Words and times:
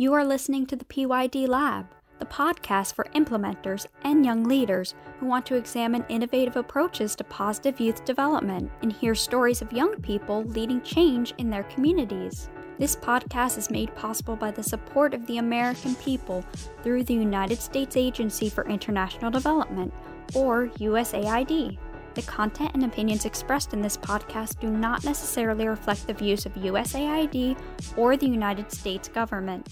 You 0.00 0.14
are 0.14 0.24
listening 0.24 0.64
to 0.68 0.76
the 0.76 0.86
PYD 0.86 1.46
Lab, 1.46 1.86
the 2.18 2.24
podcast 2.24 2.94
for 2.94 3.04
implementers 3.14 3.84
and 4.02 4.24
young 4.24 4.44
leaders 4.44 4.94
who 5.18 5.26
want 5.26 5.44
to 5.44 5.56
examine 5.56 6.06
innovative 6.08 6.56
approaches 6.56 7.14
to 7.16 7.24
positive 7.24 7.78
youth 7.78 8.02
development 8.06 8.72
and 8.80 8.90
hear 8.90 9.14
stories 9.14 9.60
of 9.60 9.74
young 9.74 10.00
people 10.00 10.42
leading 10.44 10.80
change 10.80 11.34
in 11.36 11.50
their 11.50 11.64
communities. 11.64 12.48
This 12.78 12.96
podcast 12.96 13.58
is 13.58 13.70
made 13.70 13.94
possible 13.94 14.36
by 14.36 14.50
the 14.50 14.62
support 14.62 15.12
of 15.12 15.26
the 15.26 15.36
American 15.36 15.94
people 15.96 16.46
through 16.82 17.04
the 17.04 17.12
United 17.12 17.60
States 17.60 17.94
Agency 17.94 18.48
for 18.48 18.66
International 18.66 19.30
Development, 19.30 19.92
or 20.34 20.68
USAID. 20.78 21.76
The 22.14 22.22
content 22.22 22.70
and 22.72 22.86
opinions 22.86 23.26
expressed 23.26 23.74
in 23.74 23.82
this 23.82 23.98
podcast 23.98 24.60
do 24.60 24.70
not 24.70 25.04
necessarily 25.04 25.68
reflect 25.68 26.06
the 26.06 26.14
views 26.14 26.46
of 26.46 26.54
USAID 26.54 27.60
or 27.98 28.16
the 28.16 28.26
United 28.26 28.72
States 28.72 29.06
government. 29.06 29.68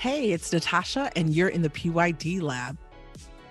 Hey, 0.00 0.32
it's 0.32 0.50
Natasha, 0.50 1.12
and 1.14 1.34
you're 1.34 1.50
in 1.50 1.60
the 1.60 1.68
PYD 1.68 2.40
Lab. 2.40 2.78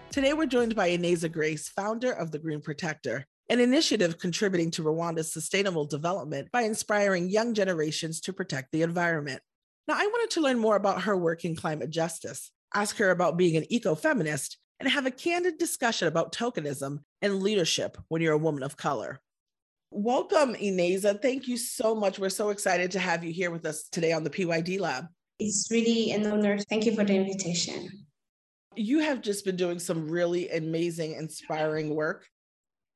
Today, 0.10 0.34
we're 0.34 0.48
joined 0.48 0.76
by 0.76 0.90
Ineza 0.90 1.32
Grace, 1.32 1.70
founder 1.70 2.12
of 2.12 2.32
the 2.32 2.40
Green 2.40 2.60
Protector, 2.60 3.28
an 3.50 3.60
initiative 3.60 4.18
contributing 4.18 4.72
to 4.72 4.82
Rwanda's 4.82 5.32
sustainable 5.32 5.86
development 5.86 6.52
by 6.52 6.64
inspiring 6.64 7.30
young 7.30 7.54
generations 7.54 8.20
to 8.22 8.34
protect 8.34 8.72
the 8.72 8.82
environment. 8.82 9.44
Now, 9.88 9.94
I 9.98 10.08
wanted 10.08 10.32
to 10.32 10.42
learn 10.42 10.58
more 10.58 10.76
about 10.76 11.04
her 11.04 11.16
work 11.16 11.46
in 11.46 11.56
climate 11.56 11.92
justice, 11.92 12.50
ask 12.74 12.98
her 12.98 13.12
about 13.12 13.38
being 13.38 13.56
an 13.56 13.66
ecofeminist, 13.72 14.56
and 14.80 14.90
have 14.90 15.06
a 15.06 15.12
candid 15.12 15.60
discussion 15.60 16.08
about 16.08 16.34
tokenism 16.34 17.02
and 17.22 17.44
leadership 17.44 17.96
when 18.08 18.24
you're 18.24 18.34
a 18.34 18.40
woman 18.40 18.64
of 18.64 18.76
color. 18.76 19.20
Welcome, 19.92 20.56
Ineza. 20.56 21.22
Thank 21.22 21.48
you 21.48 21.58
so 21.58 21.94
much. 21.94 22.18
We're 22.18 22.30
so 22.30 22.50
excited 22.50 22.90
to 22.94 23.00
have 23.00 23.24
you 23.24 23.32
here 23.32 23.52
with 23.52 23.68
us 23.68 23.88
today 23.92 24.14
on 24.14 24.24
the 24.24 24.32
PYD 24.32 24.80
Lab. 24.80 25.06
It's 25.40 25.70
really 25.72 26.12
an 26.12 26.28
honor. 26.28 26.58
Thank 26.70 26.86
you 26.86 26.94
for 26.94 27.06
the 27.06 27.16
invitation. 27.16 28.06
You 28.76 29.00
have 29.00 29.22
just 29.22 29.46
been 29.46 29.56
doing 29.56 29.80
some 29.80 30.10
really 30.10 30.50
amazing, 30.50 31.14
inspiring 31.14 31.96
work. 31.96 32.28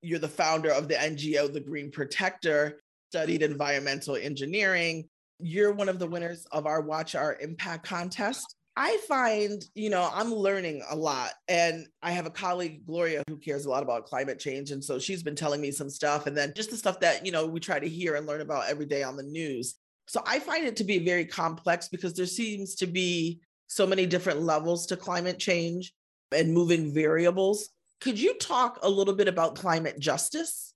You're 0.01 0.19
the 0.19 0.27
founder 0.27 0.69
of 0.69 0.87
the 0.89 0.95
NGO, 0.95 1.51
The 1.51 1.61
Green 1.61 1.89
Protector, 1.89 2.81
studied 3.11 3.41
mm-hmm. 3.41 3.53
environmental 3.53 4.15
engineering. 4.17 5.07
You're 5.39 5.71
one 5.71 5.89
of 5.89 5.99
the 5.99 6.07
winners 6.07 6.45
of 6.51 6.65
our 6.65 6.81
Watch 6.81 7.15
Our 7.15 7.37
Impact 7.39 7.85
contest. 7.85 8.55
I 8.75 8.97
find, 9.07 9.63
you 9.75 9.89
know, 9.89 10.09
I'm 10.13 10.33
learning 10.33 10.81
a 10.89 10.95
lot. 10.95 11.31
And 11.47 11.85
I 12.01 12.11
have 12.11 12.25
a 12.25 12.31
colleague, 12.31 12.85
Gloria, 12.85 13.23
who 13.29 13.37
cares 13.37 13.65
a 13.65 13.69
lot 13.69 13.83
about 13.83 14.05
climate 14.05 14.39
change. 14.39 14.71
And 14.71 14.83
so 14.83 14.97
she's 14.99 15.23
been 15.23 15.35
telling 15.35 15.61
me 15.61 15.71
some 15.71 15.89
stuff. 15.89 16.27
And 16.27 16.35
then 16.35 16.53
just 16.55 16.71
the 16.71 16.77
stuff 16.77 16.99
that, 17.01 17.25
you 17.25 17.31
know, 17.31 17.45
we 17.45 17.59
try 17.59 17.79
to 17.79 17.87
hear 17.87 18.15
and 18.15 18.25
learn 18.25 18.41
about 18.41 18.67
every 18.67 18.85
day 18.85 19.03
on 19.03 19.15
the 19.15 19.23
news. 19.23 19.75
So 20.07 20.21
I 20.25 20.39
find 20.39 20.65
it 20.65 20.75
to 20.77 20.83
be 20.83 20.99
very 20.99 21.25
complex 21.25 21.87
because 21.87 22.13
there 22.13 22.25
seems 22.25 22.75
to 22.75 22.87
be 22.87 23.41
so 23.67 23.87
many 23.87 24.05
different 24.05 24.41
levels 24.41 24.85
to 24.87 24.97
climate 24.97 25.39
change 25.39 25.93
and 26.31 26.53
moving 26.53 26.93
variables. 26.93 27.69
Could 28.01 28.19
you 28.19 28.35
talk 28.35 28.79
a 28.83 28.89
little 28.89 29.15
bit 29.15 29.27
about 29.27 29.55
climate 29.55 29.99
justice? 29.99 30.73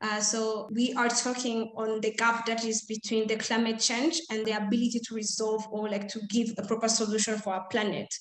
Uh, 0.00 0.18
so 0.18 0.68
we 0.72 0.92
are 0.94 1.08
talking 1.08 1.72
on 1.76 2.00
the 2.00 2.10
gap 2.14 2.44
that 2.46 2.64
is 2.64 2.82
between 2.82 3.28
the 3.28 3.36
climate 3.36 3.78
change 3.78 4.20
and 4.30 4.44
the 4.44 4.50
ability 4.50 4.98
to 5.04 5.14
resolve 5.14 5.64
or 5.70 5.88
like 5.88 6.08
to 6.08 6.20
give 6.28 6.52
a 6.58 6.66
proper 6.66 6.88
solution 6.88 7.38
for 7.38 7.54
our 7.54 7.66
planet. 7.70 8.12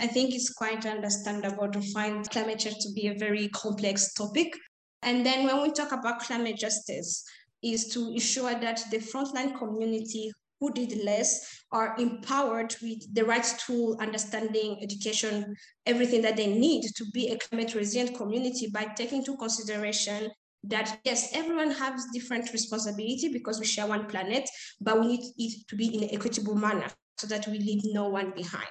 I 0.00 0.06
think 0.06 0.34
it's 0.34 0.52
quite 0.52 0.86
understandable 0.86 1.70
to 1.70 1.80
find 1.92 2.28
climate 2.30 2.60
change 2.60 2.76
to 2.80 2.92
be 2.92 3.08
a 3.08 3.18
very 3.18 3.48
complex 3.48 4.14
topic. 4.14 4.54
And 5.02 5.26
then 5.26 5.46
when 5.46 5.62
we 5.62 5.72
talk 5.72 5.92
about 5.92 6.20
climate 6.20 6.56
justice, 6.56 7.22
is 7.62 7.88
to 7.88 8.12
ensure 8.12 8.54
that 8.54 8.80
the 8.90 8.98
frontline 8.98 9.56
community 9.56 10.32
who 10.60 10.72
did 10.72 11.04
less 11.04 11.64
are 11.70 11.94
empowered 11.98 12.74
with 12.82 13.14
the 13.14 13.24
right 13.24 13.46
tool, 13.58 13.96
understanding, 14.00 14.78
education, 14.82 15.54
everything 15.84 16.22
that 16.22 16.36
they 16.36 16.46
need 16.46 16.82
to 16.96 17.04
be 17.12 17.28
a 17.28 17.38
climate 17.38 17.74
resilient 17.74 18.16
community 18.16 18.68
by 18.72 18.84
taking 18.96 19.18
into 19.18 19.36
consideration 19.36 20.30
that 20.64 20.98
yes, 21.04 21.30
everyone 21.34 21.70
has 21.70 22.06
different 22.12 22.52
responsibility 22.52 23.28
because 23.32 23.60
we 23.60 23.66
share 23.66 23.86
one 23.86 24.06
planet, 24.06 24.48
but 24.80 24.98
we 25.00 25.06
need 25.06 25.32
it 25.36 25.68
to 25.68 25.76
be 25.76 25.94
in 25.94 26.04
an 26.04 26.10
equitable 26.12 26.54
manner 26.54 26.88
so 27.18 27.26
that 27.26 27.46
we 27.46 27.58
leave 27.58 27.82
no 27.84 28.08
one 28.08 28.32
behind. 28.34 28.66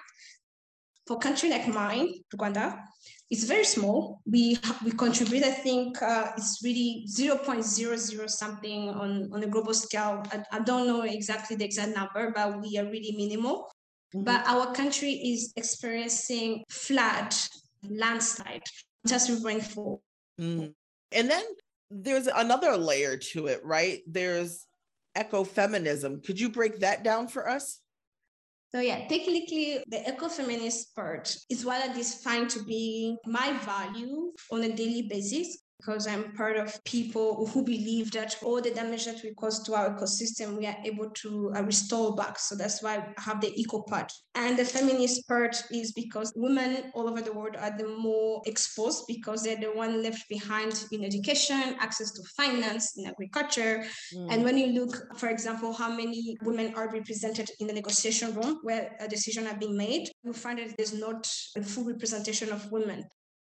For 1.08 1.18
country 1.20 1.50
like 1.50 1.68
mine, 1.68 2.10
Rwanda, 2.36 2.80
it's 3.30 3.46
very 3.46 3.64
small. 3.64 4.22
We 4.26 4.58
we 4.84 4.92
contribute, 4.92 5.44
I 5.44 5.52
think 5.52 6.02
uh, 6.02 6.32
it's 6.38 6.62
really 6.64 7.06
0.00 7.10 8.30
something 8.30 8.90
on, 8.90 9.30
on 9.34 9.44
a 9.44 9.48
global 9.48 9.74
scale. 9.74 10.24
I, 10.32 10.44
I, 10.52 10.60
don't 10.60 10.86
know 10.86 11.02
exactly 11.02 11.56
the 11.56 11.66
exact 11.66 11.96
number, 11.96 12.32
but 12.36 12.62
we 12.62 12.78
are 12.78 12.86
really 12.86 13.16
minimal. 13.18 13.68
Mm-hmm. 14.14 14.26
But 14.26 14.46
our 14.46 14.74
country 14.74 15.12
is 15.12 15.54
experiencing 15.56 16.64
flood, 16.70 17.34
landslide, 17.90 18.64
just 19.08 19.44
rainfall. 19.44 20.02
Mm. 20.40 20.74
And 21.12 21.30
then 21.30 21.44
there's 21.90 22.28
another 22.28 22.78
layer 22.78 23.18
to 23.18 23.48
it, 23.48 23.62
right? 23.64 24.02
There's 24.06 24.68
ecofeminism. 25.18 26.24
Could 26.24 26.40
you 26.40 26.50
break 26.50 26.80
that 26.80 27.04
down 27.04 27.28
for 27.28 27.50
us? 27.50 27.80
So 28.76 28.82
yeah, 28.82 29.08
technically 29.08 29.82
the 29.88 30.00
ecofeminist 30.00 30.94
part 30.94 31.34
is 31.50 31.64
what 31.64 31.82
I 31.82 31.94
define 31.94 32.50
to 32.50 32.64
be 32.66 33.16
my 33.26 33.54
value 33.60 34.34
on 34.52 34.64
a 34.64 34.76
daily 34.76 35.04
basis 35.04 35.60
because 35.80 36.08
I'm 36.08 36.34
part 36.34 36.58
of 36.58 36.84
people 36.84 37.48
who 37.48 37.64
believe 37.64 38.12
that 38.12 38.38
all 38.44 38.62
the 38.62 38.72
damage 38.72 39.06
that 39.06 39.22
we 39.24 39.34
cause 39.34 39.62
to 39.64 39.74
our 39.74 39.96
ecosystem, 39.96 40.58
we 40.58 40.66
are 40.66 40.78
able 40.84 41.10
to 41.10 41.52
uh, 41.56 41.64
restore 41.64 42.16
back. 42.16 42.40
So 42.40 42.56
that's 42.56 42.82
why 42.82 42.98
I 42.98 43.22
have 43.22 43.42
the 43.42 43.54
eco 43.60 43.82
part. 43.82 44.12
And 44.36 44.58
the 44.58 44.66
feminist 44.66 45.28
part 45.28 45.62
is 45.72 45.92
because 45.92 46.34
women 46.36 46.92
all 46.94 47.10
over 47.10 47.22
the 47.22 47.34
world 47.34 47.56
are 47.58 47.76
the 47.78 47.88
more 47.88 48.42
exposed 48.46 49.06
because 49.08 49.44
they're 49.44 49.60
the 49.60 49.72
one 49.72 50.02
left 50.02 50.28
behind 50.30 50.86
in 50.92 51.04
education, 51.04 51.76
access 51.80 52.12
to 52.12 52.24
finance, 52.36 52.98
in 52.98 53.08
agriculture. 53.08 53.86
Mm. 54.16 54.28
And 54.32 54.44
when 54.44 54.58
you 54.58 54.68
look, 54.68 55.18
for 55.18 55.30
example, 55.30 55.74
how 55.74 55.90
many 55.90 56.38
women 56.42 56.74
are 56.76 56.92
represented 56.92 57.50
in 57.60 57.68
the 57.68 57.74
negotiation 57.74 58.34
room 58.34 58.60
where 58.64 58.96
a 59.00 59.08
decision 59.08 59.48
are 59.48 59.58
being 59.58 59.78
made, 59.78 60.10
you 60.24 60.34
find 60.34 60.60
that 60.60 60.76
there's 60.78 60.94
not 60.94 61.30
a 61.58 61.64
full 61.64 61.86
representation 61.86 62.52
of 62.52 62.72
women. 62.72 63.04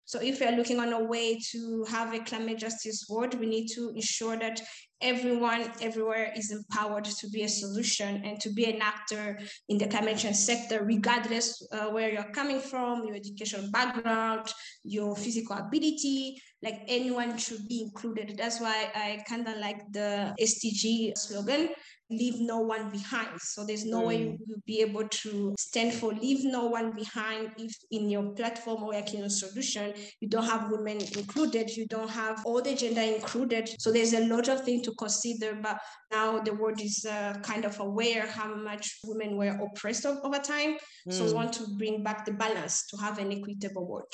So 0.08 0.22
if 0.22 0.40
we 0.40 0.46
are 0.46 0.56
looking 0.56 0.80
on 0.80 0.94
a 0.94 1.04
way 1.04 1.38
to 1.52 1.84
have 1.90 2.14
a 2.14 2.20
climate 2.20 2.60
justice 2.60 3.06
world, 3.10 3.38
we 3.38 3.46
need 3.46 3.68
to 3.76 3.90
ensure 3.90 4.38
that 4.38 4.62
everyone 5.02 5.70
everywhere 5.82 6.32
is 6.34 6.50
empowered 6.50 7.04
to 7.04 7.30
be 7.30 7.44
a 7.44 7.50
solution 7.50 8.24
and 8.24 8.40
to 8.40 8.50
be 8.54 8.64
an 8.66 8.82
actor 8.82 9.38
in 9.68 9.78
the 9.78 9.86
climate 9.86 10.18
change 10.18 10.38
sector, 10.38 10.86
regardless 10.86 11.62
uh, 11.74 11.88
where 11.90 12.10
you're 12.10 12.32
coming 12.32 12.62
from, 12.62 13.04
your 13.04 13.18
education 13.18 13.70
background, 13.72 14.48
your 14.86 15.14
physical 15.14 15.58
ability, 15.58 16.42
like 16.64 16.80
anyone 16.88 17.38
should 17.38 17.68
be 17.68 17.84
included. 17.84 18.38
That's 18.38 18.62
why 18.62 18.90
I 18.96 19.26
kind 19.28 19.46
of 19.46 19.58
like 19.58 19.92
the 19.92 20.34
SDG 20.40 21.18
slogan, 21.18 21.68
leave 22.10 22.40
no 22.40 22.60
one 22.60 22.90
behind. 22.90 23.40
So 23.42 23.66
there's 23.66 23.86
no 23.86 24.02
mm. 24.02 24.08
way 24.08 24.18
you'll 24.48 24.64
be 24.66 24.82
able 24.82 25.08
to 25.08 25.56
stand 25.58 25.94
for 25.94 26.14
leave 26.14 26.46
no 26.46 26.68
one 26.68 26.92
behind 26.92 27.52
if 27.58 27.76
in 27.92 28.10
your 28.10 28.32
platform 28.32 28.84
or 28.84 28.94
like 28.94 29.14
in 29.14 29.24
a 29.24 29.30
solution, 29.30 29.94
you 30.22 30.28
don't 30.28 30.46
have 30.46 30.72
women 30.72 30.98
included, 31.18 31.76
you 31.76 31.86
don't 31.88 32.10
have 32.10 32.42
all 32.46 32.62
the 32.62 32.76
gender 32.76 33.02
included. 33.02 33.70
So 33.80 33.92
there's 33.92 34.14
a 34.14 34.26
lot 34.26 34.48
of 34.48 34.64
things 34.64 34.84
to 34.84 34.94
consider, 34.94 35.58
but 35.62 35.80
now 36.12 36.40
the 36.40 36.54
world 36.54 36.82
is 36.82 37.06
uh, 37.06 37.34
kind 37.42 37.66
of 37.66 37.80
aware 37.80 38.26
how 38.26 38.56
much 38.56 39.00
women 39.04 39.36
were 39.38 39.60
oppressed 39.66 40.06
over 40.06 40.40
time. 40.40 40.78
Mm. 41.08 41.14
So 41.14 41.26
we 41.26 41.34
want 41.34 41.54
to 41.54 41.68
bring 41.78 42.04
back 42.04 42.26
the 42.26 42.34
balance 42.34 42.88
to 42.88 42.98
have 42.98 43.20
an 43.20 43.32
equitable 43.32 43.88
world 43.88 44.14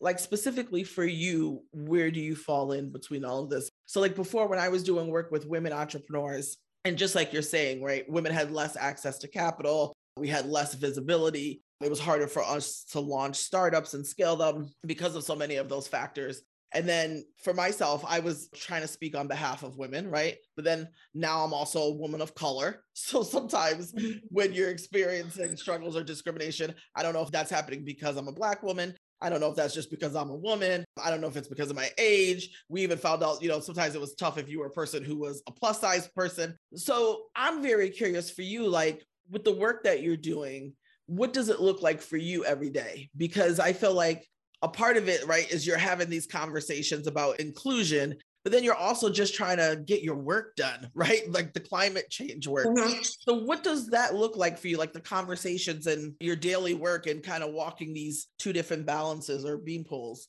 like 0.00 0.18
specifically 0.18 0.84
for 0.84 1.04
you 1.04 1.62
where 1.72 2.10
do 2.10 2.20
you 2.20 2.36
fall 2.36 2.72
in 2.72 2.90
between 2.90 3.24
all 3.24 3.44
of 3.44 3.48
this 3.48 3.70
so 3.86 4.00
like 4.00 4.14
before 4.14 4.46
when 4.48 4.58
i 4.58 4.68
was 4.68 4.82
doing 4.82 5.08
work 5.08 5.30
with 5.30 5.46
women 5.46 5.72
entrepreneurs 5.72 6.58
and 6.84 6.98
just 6.98 7.14
like 7.14 7.32
you're 7.32 7.42
saying 7.42 7.82
right 7.82 8.08
women 8.08 8.32
had 8.32 8.50
less 8.50 8.76
access 8.76 9.18
to 9.18 9.28
capital 9.28 9.92
we 10.16 10.28
had 10.28 10.46
less 10.46 10.74
visibility 10.74 11.62
it 11.82 11.90
was 11.90 12.00
harder 12.00 12.28
for 12.28 12.42
us 12.42 12.84
to 12.84 13.00
launch 13.00 13.36
startups 13.36 13.94
and 13.94 14.06
scale 14.06 14.36
them 14.36 14.70
because 14.86 15.16
of 15.16 15.24
so 15.24 15.34
many 15.34 15.56
of 15.56 15.68
those 15.68 15.88
factors 15.88 16.42
and 16.74 16.88
then 16.88 17.24
for 17.38 17.54
myself, 17.54 18.04
I 18.06 18.18
was 18.18 18.48
trying 18.52 18.82
to 18.82 18.88
speak 18.88 19.16
on 19.16 19.28
behalf 19.28 19.62
of 19.62 19.78
women, 19.78 20.10
right? 20.10 20.36
But 20.56 20.64
then 20.64 20.88
now 21.14 21.44
I'm 21.44 21.54
also 21.54 21.80
a 21.82 21.94
woman 21.94 22.20
of 22.20 22.34
color. 22.34 22.82
So 22.96 23.22
sometimes 23.24 23.92
mm-hmm. 23.92 24.18
when 24.30 24.52
you're 24.52 24.70
experiencing 24.70 25.56
struggles 25.56 25.96
or 25.96 26.04
discrimination, 26.04 26.74
I 26.94 27.02
don't 27.02 27.12
know 27.12 27.22
if 27.22 27.30
that's 27.30 27.50
happening 27.50 27.84
because 27.84 28.16
I'm 28.16 28.28
a 28.28 28.32
Black 28.32 28.62
woman. 28.62 28.94
I 29.20 29.30
don't 29.30 29.40
know 29.40 29.50
if 29.50 29.56
that's 29.56 29.74
just 29.74 29.90
because 29.90 30.14
I'm 30.14 30.30
a 30.30 30.36
woman. 30.36 30.84
I 31.02 31.10
don't 31.10 31.20
know 31.20 31.28
if 31.28 31.36
it's 31.36 31.48
because 31.48 31.70
of 31.70 31.76
my 31.76 31.90
age. 31.98 32.50
We 32.68 32.82
even 32.82 32.98
found 32.98 33.22
out, 33.22 33.42
you 33.42 33.48
know, 33.48 33.60
sometimes 33.60 33.94
it 33.94 34.00
was 34.00 34.14
tough 34.14 34.38
if 34.38 34.48
you 34.48 34.58
were 34.58 34.66
a 34.66 34.70
person 34.70 35.02
who 35.02 35.16
was 35.16 35.42
a 35.46 35.52
plus 35.52 35.80
size 35.80 36.08
person. 36.08 36.56
So 36.74 37.22
I'm 37.34 37.62
very 37.62 37.90
curious 37.90 38.30
for 38.30 38.42
you, 38.42 38.68
like 38.68 39.04
with 39.30 39.44
the 39.44 39.52
work 39.52 39.84
that 39.84 40.02
you're 40.02 40.16
doing, 40.16 40.74
what 41.06 41.32
does 41.32 41.48
it 41.48 41.60
look 41.60 41.82
like 41.82 42.00
for 42.00 42.16
you 42.16 42.44
every 42.44 42.70
day? 42.70 43.08
Because 43.16 43.60
I 43.60 43.72
feel 43.72 43.94
like 43.94 44.26
a 44.62 44.68
part 44.68 44.96
of 44.96 45.08
it, 45.08 45.26
right, 45.26 45.50
is 45.50 45.66
you're 45.66 45.76
having 45.76 46.08
these 46.08 46.26
conversations 46.26 47.06
about 47.06 47.40
inclusion, 47.40 48.16
but 48.44 48.52
then 48.52 48.62
you're 48.62 48.74
also 48.74 49.10
just 49.10 49.34
trying 49.34 49.56
to 49.56 49.82
get 49.84 50.02
your 50.02 50.16
work 50.16 50.54
done, 50.54 50.90
right? 50.94 51.22
Like 51.28 51.54
the 51.54 51.60
climate 51.60 52.10
change 52.10 52.46
work. 52.46 52.66
Mm-hmm. 52.66 53.02
So, 53.02 53.34
what 53.34 53.64
does 53.64 53.88
that 53.88 54.14
look 54.14 54.36
like 54.36 54.58
for 54.58 54.68
you? 54.68 54.76
Like 54.76 54.92
the 54.92 55.00
conversations 55.00 55.86
and 55.86 56.14
your 56.20 56.36
daily 56.36 56.74
work 56.74 57.06
and 57.06 57.22
kind 57.22 57.42
of 57.42 57.52
walking 57.52 57.92
these 57.94 58.28
two 58.38 58.52
different 58.52 58.86
balances 58.86 59.44
or 59.44 59.56
beam 59.56 59.84
poles? 59.84 60.28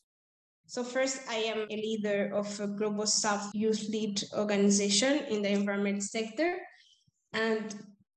So, 0.68 0.84
first, 0.84 1.22
I 1.30 1.36
am 1.36 1.68
a 1.70 1.76
leader 1.76 2.32
of 2.34 2.60
a 2.60 2.68
Global 2.68 3.06
South 3.06 3.54
Youth 3.54 3.88
Lead 3.90 4.24
organization 4.34 5.26
in 5.26 5.42
the 5.42 5.50
environment 5.50 6.02
sector. 6.02 6.58
And 7.34 7.76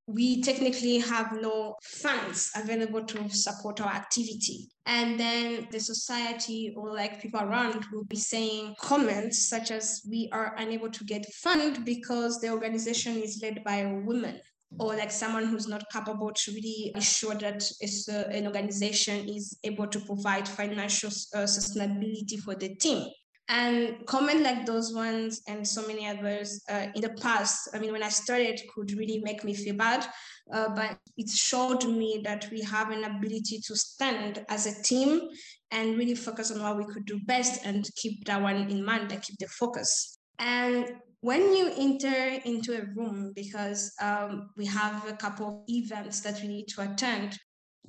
we 0.09 0.41
technically 0.41 0.99
have 0.99 1.33
no 1.41 1.77
funds 1.83 2.51
available 2.57 3.05
to 3.05 3.29
support 3.29 3.79
our 3.83 3.93
activity. 3.93 4.67
And 4.87 5.21
then 5.21 5.69
the 5.71 5.79
society 5.79 6.73
or 6.75 6.95
like 6.95 7.21
people 7.21 7.41
around 7.41 7.85
will 7.93 8.05
be 8.05 8.17
saying 8.17 8.75
comments 8.81 9.51
such 9.51 9.71
as 9.71 10.01
we 10.09 10.31
are 10.33 10.55
unable 10.57 10.91
to 10.91 11.05
get 11.05 11.31
fund 11.35 11.85
because 11.85 12.41
the 12.41 12.49
organization 12.49 13.19
is 13.19 13.41
led 13.43 13.63
by 13.65 13.77
a 13.77 13.95
woman 13.95 14.41
or 14.79 14.97
like 14.97 15.11
someone 15.11 15.45
who's 15.45 15.69
not 15.69 15.85
capable 15.93 16.33
to 16.33 16.53
really 16.53 16.93
ensure 16.95 17.35
that 17.35 17.63
uh, 18.09 18.31
an 18.31 18.47
organization 18.47 19.29
is 19.29 19.59
able 19.65 19.87
to 19.87 20.01
provide 20.01 20.49
financial 20.49 21.11
uh, 21.35 21.45
sustainability 21.45 22.39
for 22.39 22.55
the 22.55 22.75
team 22.77 23.09
and 23.49 24.05
comment 24.07 24.43
like 24.43 24.67
those 24.67 24.93
ones 24.93 25.41
and 25.49 25.67
so 25.67 25.87
many 25.87 26.07
others 26.07 26.63
uh, 26.71 26.87
in 26.95 27.01
the 27.01 27.15
past 27.21 27.69
i 27.75 27.79
mean 27.79 27.93
when 27.93 28.03
i 28.03 28.09
started 28.09 28.61
could 28.75 28.93
really 28.93 29.21
make 29.25 29.43
me 29.45 29.55
feel 29.55 29.75
bad 29.75 30.07
uh, 30.53 30.69
but 30.75 30.99
it 31.17 31.29
showed 31.29 31.85
me 31.85 32.21
that 32.25 32.49
we 32.51 32.61
have 32.63 32.91
an 32.91 33.05
ability 33.05 33.61
to 33.67 33.77
stand 33.77 34.45
as 34.49 34.67
a 34.67 34.83
team 34.83 35.29
and 35.71 35.99
really 35.99 36.15
focus 36.15 36.51
on 36.51 36.63
what 36.63 36.77
we 36.77 36.93
could 36.93 37.05
do 37.05 37.21
best 37.27 37.65
and 37.65 37.89
keep 37.97 38.25
that 38.25 38.41
one 38.41 38.71
in 38.71 38.85
mind 38.85 39.13
and 39.13 39.23
keep 39.23 39.39
the 39.39 39.47
focus. 39.49 40.19
And 40.39 40.93
when 41.21 41.55
you 41.55 41.73
enter 41.77 42.41
into 42.45 42.81
a 42.81 42.87
room 42.95 43.33
because 43.35 43.93
um, 44.01 44.51
we 44.57 44.65
have 44.67 45.07
a 45.09 45.15
couple 45.15 45.49
of 45.49 45.55
events 45.69 46.21
that 46.21 46.41
we 46.41 46.49
need 46.49 46.69
to 46.69 46.83
attend 46.83 47.39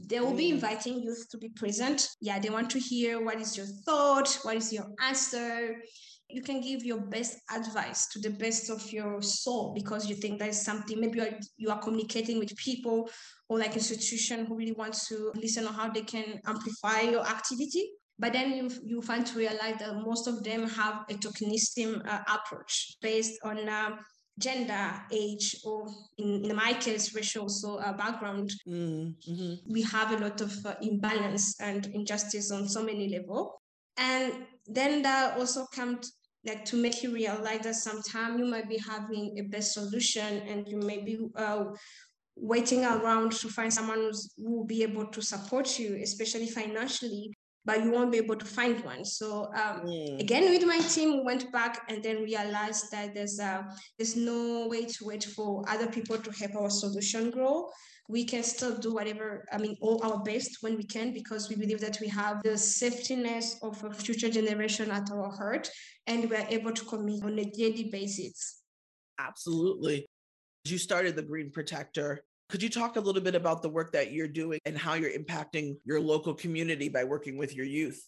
they 0.07 0.19
will 0.19 0.34
be 0.34 0.50
mm. 0.50 0.54
inviting 0.54 1.01
youth 1.01 1.28
to 1.30 1.38
be 1.38 1.50
present. 1.50 2.07
Yeah, 2.22 2.40
they 2.40 2.50
want 2.50 2.69
to 2.72 2.80
hear 2.80 3.24
what 3.24 3.40
is 3.40 3.57
your 3.57 3.66
thought, 3.86 4.40
what 4.44 4.56
is 4.56 4.72
your 4.72 4.86
answer. 5.06 5.75
You 6.30 6.42
can 6.42 6.62
give 6.62 6.86
your 6.86 7.01
best 7.01 7.38
advice 7.54 8.07
to 8.10 8.19
the 8.19 8.30
best 8.30 8.69
of 8.69 8.92
your 8.94 9.22
soul 9.22 9.74
because 9.74 10.07
you 10.07 10.16
think 10.16 10.40
that 10.40 10.50
is 10.50 10.62
something 10.63 11.00
maybe 11.00 11.18
you 11.18 11.25
are, 11.25 11.40
you 11.57 11.69
are 11.72 11.80
communicating 11.80 12.38
with 12.38 12.56
people 12.56 13.10
or 13.50 13.57
like 13.57 13.74
institution 13.74 14.46
who 14.46 14.56
really 14.56 14.74
want 14.74 14.94
to 15.07 15.31
listen 15.36 15.66
on 15.66 15.74
how 15.74 15.90
they 15.90 16.04
can 16.04 16.40
amplify 16.45 17.02
your 17.02 17.25
activity. 17.25 17.90
But 18.19 18.34
then 18.34 18.52
you 18.52 18.69
you 18.86 19.02
find 19.02 19.25
to 19.25 19.38
realize 19.38 19.80
that 19.80 19.95
most 19.95 20.28
of 20.28 20.44
them 20.44 20.69
have 20.69 21.06
a 21.10 21.13
tokenism 21.13 22.06
uh, 22.06 22.19
approach 22.28 22.98
based 23.02 23.40
on 23.44 23.68
uh, 23.68 23.98
gender, 24.39 25.01
age, 25.12 25.57
or 25.63 25.88
in, 26.18 26.45
in 26.45 26.56
my 26.56 26.74
case, 26.74 27.13
racial 27.13 27.44
also 27.44 27.77
uh, 27.77 27.94
background, 27.94 28.51
mm-hmm. 28.68 29.53
we 29.68 29.81
have 29.83 30.12
a 30.12 30.18
lot 30.18 30.41
of 30.41 30.65
uh, 30.65 30.75
imbalance 30.81 31.59
and 31.59 31.86
injustice 31.88 32.51
on 32.51 32.68
so 32.68 32.83
many 32.83 33.09
levels. 33.09 33.51
And 33.97 34.45
then 34.65 35.01
that 35.01 35.38
also 35.38 35.65
comes 35.65 36.13
like 36.45 36.63
to 36.65 36.77
make 36.77 37.03
you 37.03 37.13
realize 37.13 37.62
that 37.62 37.75
sometimes 37.75 38.39
you 38.39 38.45
might 38.45 38.69
be 38.69 38.77
having 38.77 39.38
a 39.38 39.41
best 39.41 39.74
solution 39.74 40.38
and 40.47 40.68
you 40.68 40.77
may 40.77 41.03
be 41.03 41.19
uh, 41.35 41.65
waiting 42.35 42.85
around 42.85 43.33
to 43.33 43.50
find 43.50 43.74
someone 43.74 44.12
who 44.38 44.57
will 44.57 44.65
be 44.65 44.83
able 44.83 45.06
to 45.07 45.21
support 45.21 45.77
you, 45.77 46.00
especially 46.01 46.47
financially 46.47 47.33
but 47.65 47.83
you 47.83 47.91
won't 47.91 48.11
be 48.11 48.17
able 48.17 48.35
to 48.35 48.45
find 48.45 48.83
one. 48.83 49.06
So 49.06 49.45
um, 49.56 49.81
mm. 49.85 50.19
again, 50.19 50.50
with 50.50 50.65
my 50.65 50.79
team, 50.79 51.17
we 51.17 51.23
went 51.23 51.51
back 51.51 51.85
and 51.89 52.01
then 52.03 52.23
realized 52.23 52.91
that 52.91 53.13
there's 53.13 53.39
uh, 53.39 53.63
there's 53.97 54.15
no 54.15 54.67
way 54.67 54.85
to 54.85 55.06
wait 55.06 55.23
for 55.23 55.63
other 55.67 55.88
people 55.88 56.17
to 56.17 56.31
help 56.31 56.56
our 56.56 56.69
solution 56.69 57.29
grow. 57.31 57.69
We 58.07 58.25
can 58.25 58.41
still 58.41 58.75
do 58.75 58.91
whatever, 58.95 59.45
I 59.51 59.59
mean, 59.59 59.77
all 59.81 60.03
our 60.03 60.23
best 60.23 60.57
when 60.61 60.77
we 60.77 60.83
can, 60.83 61.13
because 61.13 61.47
we 61.47 61.56
believe 61.56 61.79
that 61.81 62.00
we 62.01 62.07
have 62.07 62.41
the 62.41 62.57
safety 62.57 63.15
safetyness 63.15 63.61
of 63.61 63.83
a 63.83 63.94
future 63.94 64.31
generation 64.31 64.89
at 64.89 65.11
our 65.11 65.29
heart, 65.29 65.69
and 66.07 66.27
we're 66.27 66.47
able 66.50 66.71
to 66.71 66.85
commit 66.85 67.23
on 67.23 67.38
a 67.38 67.45
daily 67.45 67.89
basis. 67.91 68.63
Absolutely. 69.19 70.07
You 70.65 70.79
started 70.79 71.15
the 71.15 71.21
Green 71.21 71.51
Protector 71.51 72.23
could 72.50 72.63
you 72.63 72.69
talk 72.69 72.96
a 72.96 73.00
little 73.00 73.22
bit 73.22 73.36
about 73.36 73.62
the 73.62 73.69
work 73.69 73.92
that 73.94 74.12
you're 74.12 74.28
doing 74.28 74.60
and 74.66 74.78
how 74.78 74.96
you're 74.96 75.12
impacting 75.12 75.78
your 75.86 76.01
local 76.01 76.34
community 76.34 76.90
by 76.90 77.04
working 77.04 77.38
with 77.38 77.56
your 77.56 77.66
youth? 77.66 78.04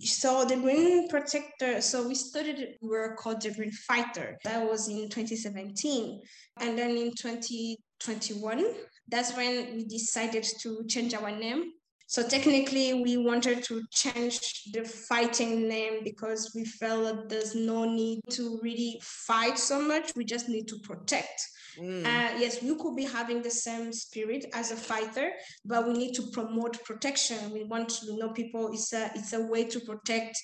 So 0.00 0.46
the 0.46 0.56
Green 0.56 1.08
Protector, 1.08 1.82
so 1.82 2.08
we 2.08 2.14
started 2.14 2.76
work 2.80 3.18
called 3.18 3.42
the 3.42 3.50
Green 3.50 3.70
Fighter. 3.70 4.38
That 4.44 4.66
was 4.66 4.88
in 4.88 5.10
2017. 5.10 6.22
And 6.60 6.78
then 6.78 6.96
in 6.96 7.12
2021, 7.14 8.64
that's 9.08 9.36
when 9.36 9.76
we 9.76 9.84
decided 9.84 10.46
to 10.60 10.84
change 10.88 11.12
our 11.12 11.30
name. 11.30 11.72
So 12.06 12.26
technically, 12.26 13.02
we 13.02 13.16
wanted 13.18 13.62
to 13.64 13.82
change 13.90 14.62
the 14.72 14.84
fighting 14.84 15.68
name 15.68 16.04
because 16.04 16.52
we 16.54 16.64
felt 16.64 17.04
that 17.04 17.28
there's 17.28 17.54
no 17.54 17.84
need 17.84 18.20
to 18.30 18.58
really 18.62 19.00
fight 19.02 19.58
so 19.58 19.82
much. 19.82 20.12
We 20.14 20.24
just 20.24 20.48
need 20.48 20.68
to 20.68 20.78
protect. 20.78 21.46
Mm. 21.78 22.04
Uh, 22.04 22.38
yes, 22.38 22.62
we 22.62 22.74
could 22.76 22.96
be 22.96 23.04
having 23.04 23.42
the 23.42 23.50
same 23.50 23.92
spirit 23.92 24.46
as 24.52 24.70
a 24.70 24.76
fighter, 24.76 25.30
but 25.64 25.86
we 25.86 25.94
need 25.94 26.14
to 26.14 26.22
promote 26.32 26.82
protection. 26.84 27.52
We 27.52 27.64
want 27.64 27.88
to 27.88 28.16
know 28.16 28.30
people. 28.30 28.70
It's 28.72 28.92
a 28.92 29.10
it's 29.14 29.32
a 29.32 29.42
way 29.42 29.64
to 29.64 29.80
protect 29.80 30.38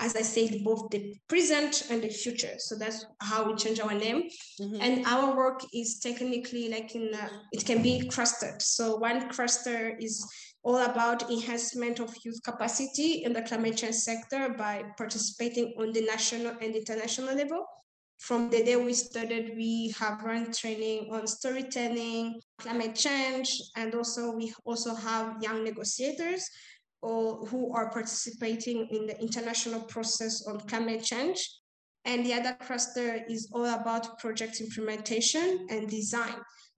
as 0.00 0.16
I 0.16 0.22
said, 0.22 0.64
both 0.64 0.90
the 0.90 1.14
present 1.28 1.86
and 1.88 2.02
the 2.02 2.08
future. 2.08 2.54
So 2.58 2.76
that's 2.76 3.06
how 3.20 3.48
we 3.48 3.54
change 3.54 3.78
our 3.78 3.94
name. 3.94 4.24
Mm-hmm. 4.60 4.80
And 4.80 5.06
our 5.06 5.36
work 5.36 5.60
is 5.72 6.00
technically 6.00 6.68
like 6.68 6.94
in, 6.94 7.14
a, 7.14 7.30
it 7.52 7.64
can 7.64 7.80
be 7.82 8.08
clustered. 8.08 8.60
So 8.60 8.96
one 8.96 9.28
cluster 9.28 9.96
is 10.00 10.26
all 10.64 10.78
about 10.78 11.30
enhancement 11.30 12.00
of 12.00 12.12
youth 12.24 12.42
capacity 12.42 13.22
in 13.22 13.32
the 13.32 13.42
climate 13.42 13.76
change 13.76 13.94
sector 13.94 14.54
by 14.58 14.82
participating 14.96 15.74
on 15.78 15.92
the 15.92 16.04
national 16.04 16.56
and 16.60 16.74
international 16.74 17.36
level. 17.36 17.64
From 18.18 18.48
the 18.48 18.64
day 18.64 18.76
we 18.76 18.94
started, 18.94 19.52
we 19.56 19.94
have 19.98 20.22
run 20.22 20.50
training 20.52 21.08
on 21.12 21.26
storytelling, 21.26 22.40
climate 22.58 22.94
change, 22.94 23.60
and 23.76 23.94
also 23.94 24.32
we 24.32 24.54
also 24.64 24.94
have 24.94 25.42
young 25.42 25.62
negotiators 25.62 26.48
or 27.02 27.46
who 27.46 27.74
are 27.74 27.90
participating 27.90 28.88
in 28.90 29.06
the 29.06 29.20
international 29.20 29.82
process 29.82 30.46
on 30.46 30.58
climate 30.60 31.02
change. 31.04 31.50
And 32.06 32.24
the 32.24 32.34
other 32.34 32.56
cluster 32.60 33.24
is 33.28 33.48
all 33.52 33.66
about 33.66 34.18
project 34.18 34.60
implementation 34.60 35.66
and 35.68 35.88
design, 35.88 36.36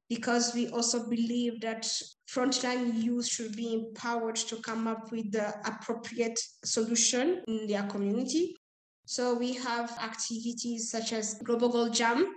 because 0.08 0.54
we 0.54 0.68
also 0.68 1.08
believe 1.08 1.60
that 1.60 1.82
frontline 2.28 3.02
youth 3.02 3.26
should 3.26 3.54
be 3.54 3.72
empowered 3.74 4.36
to 4.36 4.56
come 4.62 4.88
up 4.88 5.12
with 5.12 5.30
the 5.30 5.54
appropriate 5.64 6.38
solution 6.64 7.42
in 7.46 7.66
their 7.68 7.84
community 7.84 8.56
so 9.06 9.34
we 9.34 9.54
have 9.54 9.96
activities 10.02 10.90
such 10.90 11.12
as 11.12 11.34
Global 11.44 11.68
Goal 11.68 11.88
Jam, 11.88 12.34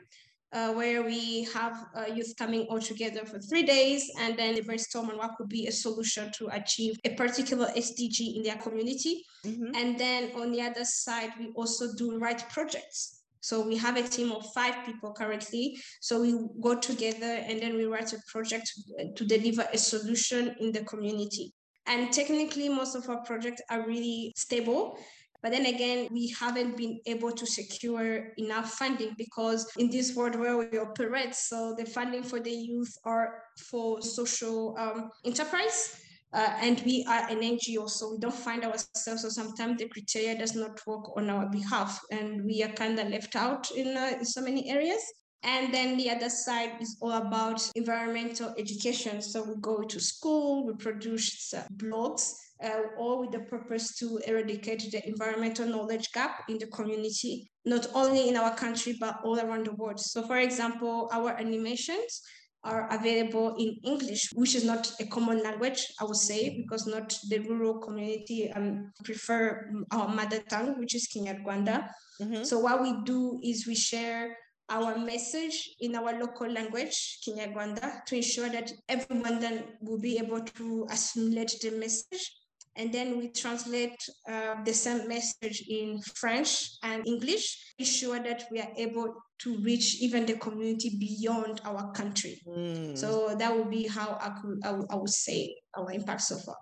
uh, 0.53 0.71
where 0.73 1.03
we 1.03 1.43
have 1.45 1.87
uh, 1.95 2.05
youth 2.13 2.33
coming 2.37 2.67
all 2.69 2.79
together 2.79 3.25
for 3.25 3.39
three 3.39 3.63
days 3.63 4.09
and 4.19 4.37
then 4.37 4.53
they 4.53 4.61
brainstorm 4.61 5.09
on 5.09 5.17
what 5.17 5.31
could 5.35 5.49
be 5.49 5.67
a 5.67 5.71
solution 5.71 6.31
to 6.37 6.47
achieve 6.51 6.99
a 7.05 7.15
particular 7.15 7.67
SDG 7.75 8.35
in 8.35 8.43
their 8.43 8.57
community. 8.57 9.23
Mm-hmm. 9.45 9.75
And 9.75 9.99
then 9.99 10.31
on 10.35 10.51
the 10.51 10.61
other 10.61 10.85
side, 10.85 11.31
we 11.39 11.51
also 11.55 11.93
do 11.95 12.19
right 12.19 12.43
projects. 12.49 13.21
So 13.41 13.65
we 13.65 13.75
have 13.77 13.97
a 13.97 14.03
team 14.03 14.31
of 14.31 14.45
five 14.53 14.85
people 14.85 15.11
currently. 15.13 15.79
So 16.01 16.21
we 16.21 16.37
go 16.61 16.75
together 16.75 17.41
and 17.47 17.59
then 17.59 17.75
we 17.75 17.85
write 17.85 18.13
a 18.13 18.19
project 18.27 18.71
to 19.15 19.25
deliver 19.25 19.67
a 19.73 19.77
solution 19.77 20.55
in 20.59 20.71
the 20.71 20.83
community. 20.83 21.53
And 21.87 22.13
technically, 22.13 22.69
most 22.69 22.95
of 22.95 23.09
our 23.09 23.23
projects 23.23 23.61
are 23.71 23.87
really 23.87 24.33
stable 24.35 24.99
but 25.41 25.51
then 25.51 25.65
again, 25.67 26.09
we 26.11 26.27
haven't 26.37 26.75
been 26.75 26.99
able 27.05 27.31
to 27.31 27.45
secure 27.45 28.33
enough 28.37 28.73
funding 28.73 29.15
because 29.17 29.71
in 29.77 29.89
this 29.89 30.15
world 30.15 30.35
where 30.35 30.57
we 30.57 30.77
operate, 30.77 31.33
so 31.33 31.75
the 31.77 31.85
funding 31.85 32.23
for 32.23 32.39
the 32.39 32.51
youth 32.51 32.93
are 33.05 33.43
for 33.69 34.01
social 34.01 34.75
um, 34.77 35.09
enterprise. 35.25 36.01
Uh, 36.31 36.53
and 36.61 36.83
we 36.85 37.03
are 37.09 37.27
an 37.29 37.39
NGO, 37.39 37.89
so 37.89 38.11
we 38.11 38.19
don't 38.19 38.33
find 38.33 38.63
ourselves. 38.63 39.23
So 39.23 39.29
sometimes 39.29 39.79
the 39.79 39.89
criteria 39.89 40.37
does 40.37 40.55
not 40.55 40.79
work 40.85 41.17
on 41.17 41.27
our 41.27 41.49
behalf, 41.49 41.99
and 42.11 42.45
we 42.45 42.61
are 42.61 42.71
kind 42.73 42.99
of 42.99 43.07
left 43.07 43.35
out 43.35 43.71
in, 43.71 43.97
uh, 43.97 44.17
in 44.19 44.25
so 44.25 44.41
many 44.41 44.69
areas. 44.69 45.01
And 45.41 45.73
then 45.73 45.97
the 45.97 46.11
other 46.11 46.29
side 46.29 46.73
is 46.81 46.97
all 47.01 47.13
about 47.13 47.67
environmental 47.73 48.53
education. 48.59 49.21
So 49.21 49.41
we 49.41 49.55
go 49.59 49.81
to 49.81 49.99
school, 49.99 50.67
we 50.67 50.73
produce 50.73 51.51
uh, 51.53 51.63
blogs 51.77 52.33
uh, 52.63 52.81
all 52.97 53.21
with 53.21 53.31
the 53.31 53.39
purpose 53.39 53.95
to 53.97 54.19
eradicate 54.27 54.91
the 54.91 55.07
environmental 55.07 55.65
knowledge 55.65 56.11
gap 56.11 56.43
in 56.49 56.57
the 56.57 56.67
community, 56.67 57.49
not 57.65 57.87
only 57.93 58.29
in 58.29 58.35
our 58.35 58.55
country, 58.55 58.97
but 58.99 59.19
all 59.23 59.39
around 59.39 59.65
the 59.65 59.73
world. 59.73 59.99
So, 59.99 60.23
for 60.27 60.37
example, 60.37 61.09
our 61.11 61.31
animations, 61.31 62.21
are 62.63 62.89
available 62.91 63.55
in 63.57 63.77
English, 63.83 64.29
which 64.33 64.55
is 64.55 64.65
not 64.65 64.91
a 64.99 65.05
common 65.05 65.41
language, 65.41 65.93
I 65.99 66.03
would 66.03 66.17
say, 66.17 66.57
because 66.57 66.85
not 66.85 67.17
the 67.29 67.39
rural 67.39 67.79
community 67.79 68.51
um, 68.51 68.91
prefer 69.03 69.71
our 69.91 70.09
mother 70.09 70.39
tongue, 70.49 70.77
which 70.77 70.93
is 70.95 71.07
Kinyarwanda. 71.07 71.87
Mm-hmm. 72.21 72.43
So 72.43 72.59
what 72.59 72.81
we 72.81 72.93
do 73.05 73.39
is 73.43 73.65
we 73.65 73.75
share 73.75 74.35
our 74.69 74.97
message 74.97 75.75
in 75.79 75.95
our 75.95 76.19
local 76.19 76.51
language, 76.51 77.19
Kinyarwanda, 77.25 78.03
to 78.05 78.15
ensure 78.15 78.49
that 78.49 78.71
everyone 78.89 79.39
then 79.39 79.63
will 79.81 79.99
be 79.99 80.17
able 80.17 80.41
to 80.41 80.85
assimilate 80.91 81.55
the 81.61 81.71
message 81.71 82.29
and 82.75 82.93
then 82.93 83.17
we 83.17 83.29
translate 83.29 83.97
uh, 84.29 84.63
the 84.63 84.73
same 84.73 85.07
message 85.07 85.63
in 85.67 86.01
French 86.15 86.71
and 86.83 87.05
English, 87.07 87.73
ensure 87.77 88.19
that 88.19 88.45
we 88.51 88.59
are 88.59 88.71
able 88.77 89.13
to 89.39 89.57
reach 89.59 90.01
even 90.01 90.25
the 90.25 90.35
community 90.37 90.97
beyond 90.99 91.61
our 91.65 91.91
country. 91.91 92.41
Mm. 92.47 92.97
So 92.97 93.35
that 93.35 93.55
would 93.55 93.69
be 93.69 93.87
how 93.87 94.17
I 94.21 94.29
could 94.41 94.59
I, 94.63 94.79
I 94.93 94.95
would 94.95 95.09
say 95.09 95.55
our 95.77 95.91
impact 95.91 96.21
so 96.21 96.37
far. 96.37 96.55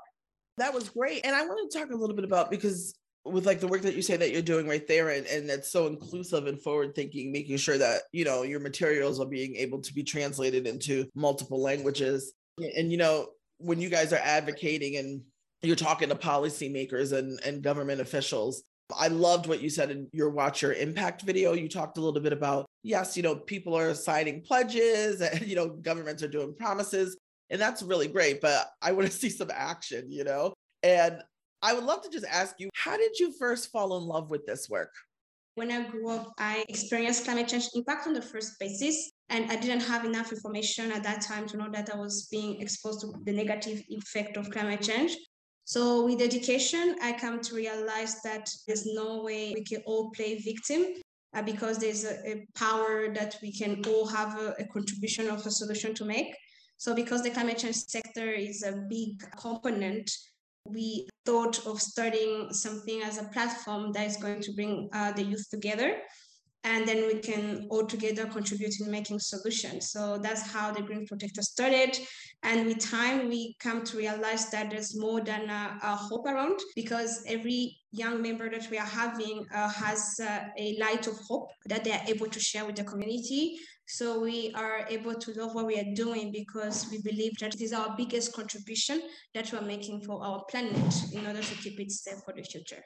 That 0.58 0.74
was 0.74 0.90
great, 0.90 1.26
and 1.26 1.36
I 1.36 1.46
want 1.46 1.72
to 1.72 1.80
talk 1.80 1.92
a 1.92 1.96
little 1.96 2.16
bit 2.16 2.26
about 2.26 2.50
because 2.50 2.96
with 3.26 3.46
like 3.46 3.60
the 3.60 3.68
work 3.68 3.82
that 3.82 3.96
you 3.96 4.02
say 4.02 4.18
that 4.18 4.32
you're 4.32 4.42
doing 4.42 4.68
right 4.68 4.88
there 4.88 5.10
and, 5.10 5.26
and 5.28 5.50
that's 5.50 5.70
so 5.70 5.88
inclusive 5.88 6.48
and 6.48 6.62
forward 6.62 6.96
thinking 6.96 7.30
making 7.30 7.58
sure 7.58 7.78
that 7.78 8.04
you 8.14 8.24
know 8.24 8.44
your 8.44 8.60
materials 8.60 9.20
are 9.20 9.26
being 9.26 9.56
able 9.58 9.82
to 9.82 9.94
be 9.94 10.02
translated 10.02 10.66
into 10.66 11.06
multiple 11.14 11.62
languages 11.62 12.34
and 12.78 12.90
you 12.90 12.98
know 12.98 13.28
when 13.58 13.82
you 13.82 13.90
guys 13.90 14.14
are 14.14 14.22
advocating 14.24 14.98
and 14.98 15.22
you're 15.62 15.76
talking 15.76 16.10
to 16.10 16.16
policymakers 16.16 17.14
and, 17.14 17.40
and 17.46 17.62
government 17.62 18.02
officials. 18.02 18.64
I 18.98 19.08
loved 19.08 19.48
what 19.48 19.62
you 19.62 19.70
said 19.70 19.92
in 19.92 20.08
your 20.14 20.30
Watch 20.30 20.62
Your 20.62 20.74
Impact 20.74 21.24
video. 21.24 21.54
You 21.54 21.68
talked 21.68 21.98
a 21.98 22.02
little 22.02 22.22
bit 22.22 22.32
about, 22.32 22.66
yes, 22.84 23.18
you 23.18 23.24
know, 23.24 23.36
people 23.36 23.76
are 23.76 23.94
signing 23.94 24.42
pledges 24.42 25.22
and, 25.22 25.42
you 25.42 25.56
know, 25.56 25.68
governments 25.70 26.24
are 26.24 26.28
doing 26.28 26.56
promises. 26.56 27.18
And 27.50 27.60
that's 27.60 27.82
really 27.82 28.08
great. 28.08 28.42
But 28.42 28.68
I 28.82 28.92
want 28.92 29.08
to 29.08 29.14
see 29.18 29.30
some 29.30 29.52
action, 29.52 30.10
you 30.10 30.24
know? 30.24 30.54
And 30.84 31.22
I 31.62 31.74
would 31.74 31.84
love 31.84 32.04
to 32.04 32.10
just 32.10 32.26
ask 32.26 32.56
you, 32.60 32.70
how 32.76 32.98
did 32.98 33.18
you 33.20 33.34
first 33.38 33.72
fall 33.72 33.98
in 33.98 34.04
love 34.04 34.30
with 34.30 34.46
this 34.46 34.70
work? 34.70 34.94
When 35.56 35.72
I 35.72 35.90
grew 35.90 36.10
up, 36.10 36.34
I 36.38 36.64
experienced 36.70 37.26
climate 37.26 37.48
change 37.48 37.70
impact 37.74 38.06
on 38.06 38.14
the 38.14 38.22
first 38.22 38.60
basis. 38.60 39.12
And 39.30 39.52
I 39.52 39.56
didn't 39.56 39.82
have 39.82 40.06
enough 40.06 40.32
information 40.32 40.92
at 40.92 41.02
that 41.04 41.22
time 41.22 41.48
to 41.48 41.58
know 41.58 41.68
that 41.72 41.90
I 41.92 41.98
was 41.98 42.28
being 42.32 42.62
exposed 42.62 43.02
to 43.02 43.14
the 43.24 43.34
negative 43.34 43.82
effect 43.90 44.38
of 44.38 44.52
climate 44.52 44.82
change. 44.82 45.18
So 45.68 46.06
with 46.06 46.22
education, 46.22 46.96
I 47.02 47.12
come 47.12 47.42
to 47.42 47.54
realize 47.54 48.22
that 48.22 48.50
there's 48.66 48.86
no 48.86 49.22
way 49.22 49.52
we 49.54 49.66
can 49.66 49.82
all 49.86 50.12
play 50.12 50.40
victim 50.40 50.86
uh, 51.36 51.42
because 51.42 51.78
there's 51.78 52.06
a, 52.06 52.16
a, 52.26 52.48
power 52.56 53.14
that 53.14 53.36
we 53.42 53.52
can 53.52 53.84
all 53.86 54.08
have 54.08 54.40
a, 54.40 54.56
a 54.60 54.68
contribution 54.68 55.28
of 55.28 55.46
a 55.46 55.52
solution 55.52 55.94
to 55.96 56.06
make. 56.06 56.34
So 56.78 56.96
because 56.96 57.22
the 57.22 57.32
climate 57.32 57.58
change 57.58 57.76
sector 57.76 58.32
is 58.32 58.64
a 58.64 58.82
big 58.90 59.22
component, 59.38 60.10
we 60.64 61.10
thought 61.26 61.68
of 61.68 61.82
starting 61.82 62.48
something 62.54 63.02
as 63.02 63.18
a 63.18 63.26
platform 63.26 63.92
that 63.92 64.08
is 64.08 64.16
going 64.16 64.40
to 64.44 64.54
bring 64.54 64.88
uh, 64.94 65.12
the 65.12 65.24
youth 65.24 65.50
together 65.52 65.98
and 66.68 66.86
then 66.86 67.08
we 67.08 67.20
can 67.20 67.66
all 67.70 67.86
together 67.86 68.26
contribute 68.26 68.80
in 68.82 68.92
making 68.92 69.20
solutions. 69.20 69.90
So 69.90 70.18
that's 70.22 70.52
how 70.52 70.72
the 70.72 70.82
Green 70.82 71.08
Protector 71.08 71.42
started. 71.42 71.98
And 72.44 72.66
with 72.66 72.80
time, 72.80 73.30
we 73.30 73.56
come 73.60 73.86
to 73.86 73.98
realize 73.98 74.52
that 74.52 74.70
there's 74.70 75.00
more 75.00 75.22
than 75.22 75.50
a, 75.50 75.78
a 75.82 75.96
hope 75.96 76.26
around 76.26 76.60
because 76.76 77.24
every 77.26 77.78
young 77.94 78.22
member 78.22 78.50
that 78.50 78.70
we 78.70 78.78
are 78.78 78.94
having 79.04 79.46
uh, 79.56 79.70
has 79.70 80.20
uh, 80.22 80.40
a 80.58 80.78
light 80.78 81.08
of 81.08 81.18
hope 81.20 81.48
that 81.68 81.86
they 81.86 81.94
are 81.94 82.02
able 82.06 82.28
to 82.28 82.40
share 82.40 82.66
with 82.66 82.76
the 82.76 82.84
community. 82.84 83.58
So 83.88 84.20
we 84.20 84.52
are 84.54 84.86
able 84.90 85.16
to 85.16 85.32
love 85.40 85.56
what 85.56 85.68
we 85.68 85.80
are 85.80 85.94
doing 85.96 86.34
because 86.34 86.86
we 86.92 87.02
believe 87.02 87.38
that 87.40 87.56
it 87.56 87.62
is 87.62 87.72
our 87.72 87.96
biggest 87.96 88.34
contribution 88.34 89.02
that 89.34 89.50
we 89.54 89.58
are 89.58 89.62
making 89.62 90.02
for 90.02 90.22
our 90.22 90.44
planet 90.50 90.94
in 91.14 91.26
order 91.26 91.42
to 91.42 91.56
keep 91.56 91.80
it 91.80 91.92
safe 91.92 92.20
for 92.26 92.34
the 92.34 92.44
future. 92.44 92.84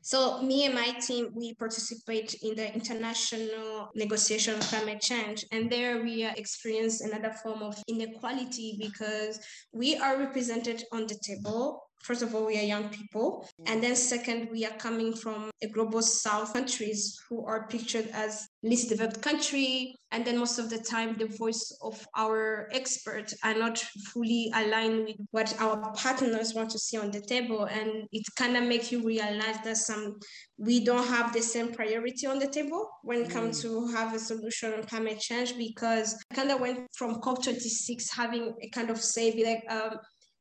So 0.00 0.42
me 0.42 0.64
and 0.64 0.74
my 0.74 0.90
team, 1.00 1.30
we 1.34 1.54
participate 1.54 2.34
in 2.42 2.54
the 2.54 2.72
international 2.72 3.90
negotiation 3.94 4.58
climate 4.60 5.00
change. 5.00 5.44
And 5.52 5.70
there 5.70 6.02
we 6.02 6.24
experience 6.24 7.00
another 7.00 7.32
form 7.42 7.62
of 7.62 7.82
inequality 7.88 8.78
because 8.80 9.40
we 9.72 9.96
are 9.96 10.18
represented 10.18 10.84
on 10.92 11.06
the 11.06 11.18
table 11.22 11.87
first 12.00 12.22
of 12.22 12.34
all, 12.34 12.46
we 12.46 12.58
are 12.58 12.62
young 12.62 12.88
people. 12.88 13.48
And 13.66 13.82
then 13.82 13.96
second, 13.96 14.48
we 14.50 14.64
are 14.64 14.76
coming 14.78 15.14
from 15.14 15.50
a 15.62 15.68
global 15.68 16.02
south 16.02 16.52
countries 16.52 17.18
who 17.28 17.44
are 17.46 17.66
pictured 17.68 18.08
as 18.12 18.48
least 18.62 18.88
developed 18.88 19.20
country. 19.22 19.94
And 20.10 20.24
then 20.24 20.38
most 20.38 20.58
of 20.58 20.70
the 20.70 20.78
time, 20.78 21.16
the 21.18 21.26
voice 21.26 21.76
of 21.82 22.06
our 22.16 22.68
experts 22.72 23.34
are 23.44 23.54
not 23.54 23.78
fully 24.12 24.50
aligned 24.54 25.04
with 25.04 25.16
what 25.32 25.54
our 25.60 25.92
partners 25.92 26.54
want 26.54 26.70
to 26.70 26.78
see 26.78 26.96
on 26.96 27.10
the 27.10 27.20
table. 27.20 27.64
And 27.64 28.08
it 28.12 28.24
kind 28.36 28.56
of 28.56 28.64
makes 28.64 28.90
you 28.90 29.04
realize 29.04 29.58
that 29.64 29.76
some 29.76 30.18
we 30.56 30.84
don't 30.84 31.06
have 31.06 31.32
the 31.32 31.40
same 31.40 31.72
priority 31.72 32.26
on 32.26 32.38
the 32.38 32.48
table 32.48 32.88
when 33.02 33.22
it 33.22 33.30
comes 33.30 33.58
mm. 33.58 33.62
to 33.62 33.86
have 33.94 34.12
a 34.14 34.18
solution 34.18 34.72
on 34.72 34.82
climate 34.82 35.20
change 35.20 35.56
because 35.56 36.16
I 36.32 36.34
kind 36.34 36.50
of 36.50 36.60
went 36.60 36.88
from 36.96 37.20
COP26 37.20 38.12
having 38.14 38.54
a 38.60 38.68
kind 38.70 38.90
of 38.90 39.00
say, 39.00 39.30
be 39.30 39.44
like, 39.44 39.62
um, 39.70 39.98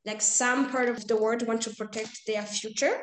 like 0.08 0.22
some 0.22 0.72
part 0.72 0.88
of 0.88 1.06
the 1.08 1.18
world 1.18 1.46
want 1.46 1.62
to 1.62 1.76
protect 1.76 2.26
their 2.26 2.42
future 2.42 2.96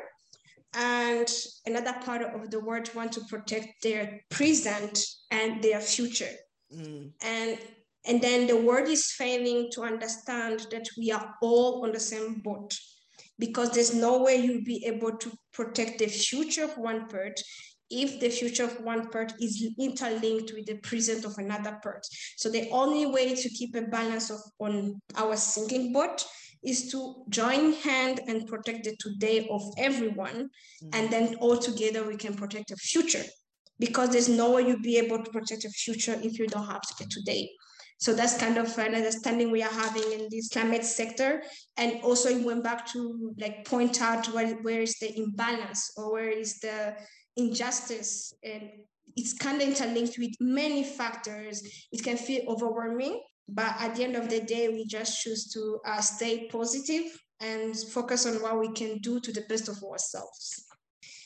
and 0.74 1.28
another 1.66 1.94
part 2.04 2.22
of 2.22 2.50
the 2.50 2.58
world 2.58 2.92
want 2.94 3.12
to 3.12 3.20
protect 3.28 3.68
their 3.82 4.20
present 4.30 4.98
and 5.30 5.62
their 5.62 5.80
future 5.80 6.34
mm. 6.74 7.10
and 7.22 7.58
and 8.06 8.20
then 8.20 8.46
the 8.46 8.56
world 8.56 8.88
is 8.88 9.12
failing 9.12 9.70
to 9.72 9.82
understand 9.82 10.66
that 10.70 10.86
we 10.98 11.10
are 11.10 11.34
all 11.40 11.84
on 11.84 11.92
the 11.92 12.00
same 12.00 12.40
boat 12.44 12.74
because 13.38 13.70
there's 13.70 13.94
no 13.94 14.22
way 14.22 14.36
you'll 14.36 14.64
be 14.64 14.84
able 14.86 15.16
to 15.16 15.32
protect 15.52 15.98
the 15.98 16.06
future 16.06 16.64
of 16.64 16.76
one 16.76 17.08
part 17.08 17.40
if 17.90 18.18
the 18.20 18.28
future 18.28 18.64
of 18.64 18.80
one 18.80 19.08
part 19.10 19.32
is 19.40 19.72
interlinked 19.78 20.52
with 20.52 20.66
the 20.66 20.76
present 20.78 21.24
of 21.24 21.36
another 21.38 21.78
part. 21.82 22.04
So 22.36 22.48
the 22.48 22.68
only 22.70 23.06
way 23.06 23.34
to 23.34 23.48
keep 23.48 23.74
a 23.76 23.82
balance 23.82 24.30
of 24.30 24.40
on 24.58 25.00
our 25.16 25.36
sinking 25.36 25.92
boat 25.92 26.24
is 26.64 26.90
to 26.90 27.24
join 27.28 27.72
hand 27.74 28.20
and 28.26 28.46
protect 28.46 28.84
the 28.84 28.96
today 28.98 29.48
of 29.50 29.62
everyone. 29.78 30.48
Mm-hmm. 30.82 30.88
And 30.92 31.10
then 31.10 31.34
all 31.36 31.56
together 31.56 32.06
we 32.06 32.16
can 32.16 32.34
protect 32.34 32.68
the 32.68 32.76
future 32.76 33.24
because 33.78 34.10
there's 34.10 34.28
no 34.28 34.52
way 34.52 34.66
you'll 34.66 34.80
be 34.82 34.98
able 34.98 35.22
to 35.22 35.30
protect 35.30 35.62
the 35.62 35.70
future 35.70 36.16
if 36.22 36.38
you 36.38 36.46
don't 36.46 36.66
have 36.66 36.82
the 36.98 37.06
today. 37.06 37.50
So 37.98 38.12
that's 38.12 38.36
kind 38.36 38.58
of 38.58 38.76
an 38.78 38.94
understanding 38.94 39.50
we 39.50 39.62
are 39.62 39.72
having 39.72 40.12
in 40.12 40.28
this 40.30 40.48
climate 40.48 40.84
sector. 40.84 41.42
And 41.76 42.00
also 42.02 42.28
it 42.28 42.44
went 42.44 42.64
back 42.64 42.86
to 42.92 43.34
like 43.38 43.64
point 43.64 44.02
out 44.02 44.26
where, 44.34 44.54
where 44.56 44.82
is 44.82 44.98
the 44.98 45.16
imbalance 45.16 45.92
or 45.96 46.12
where 46.12 46.28
is 46.28 46.58
the 46.60 46.96
injustice 47.36 48.32
and 48.42 48.70
it's 49.16 49.32
kind 49.32 49.60
of 49.60 49.68
interlinked 49.68 50.18
with 50.18 50.32
many 50.40 50.82
factors. 50.82 51.62
It 51.92 52.02
can 52.02 52.16
feel 52.16 52.42
overwhelming, 52.48 53.22
but 53.48 53.74
at 53.78 53.94
the 53.94 54.04
end 54.04 54.16
of 54.16 54.30
the 54.30 54.40
day, 54.40 54.68
we 54.68 54.86
just 54.86 55.20
choose 55.20 55.50
to 55.52 55.80
uh, 55.86 56.00
stay 56.00 56.48
positive 56.48 57.04
and 57.40 57.76
focus 57.76 58.26
on 58.26 58.40
what 58.42 58.58
we 58.58 58.72
can 58.72 58.98
do 58.98 59.20
to 59.20 59.32
the 59.32 59.42
best 59.48 59.68
of 59.68 59.82
ourselves. 59.82 60.66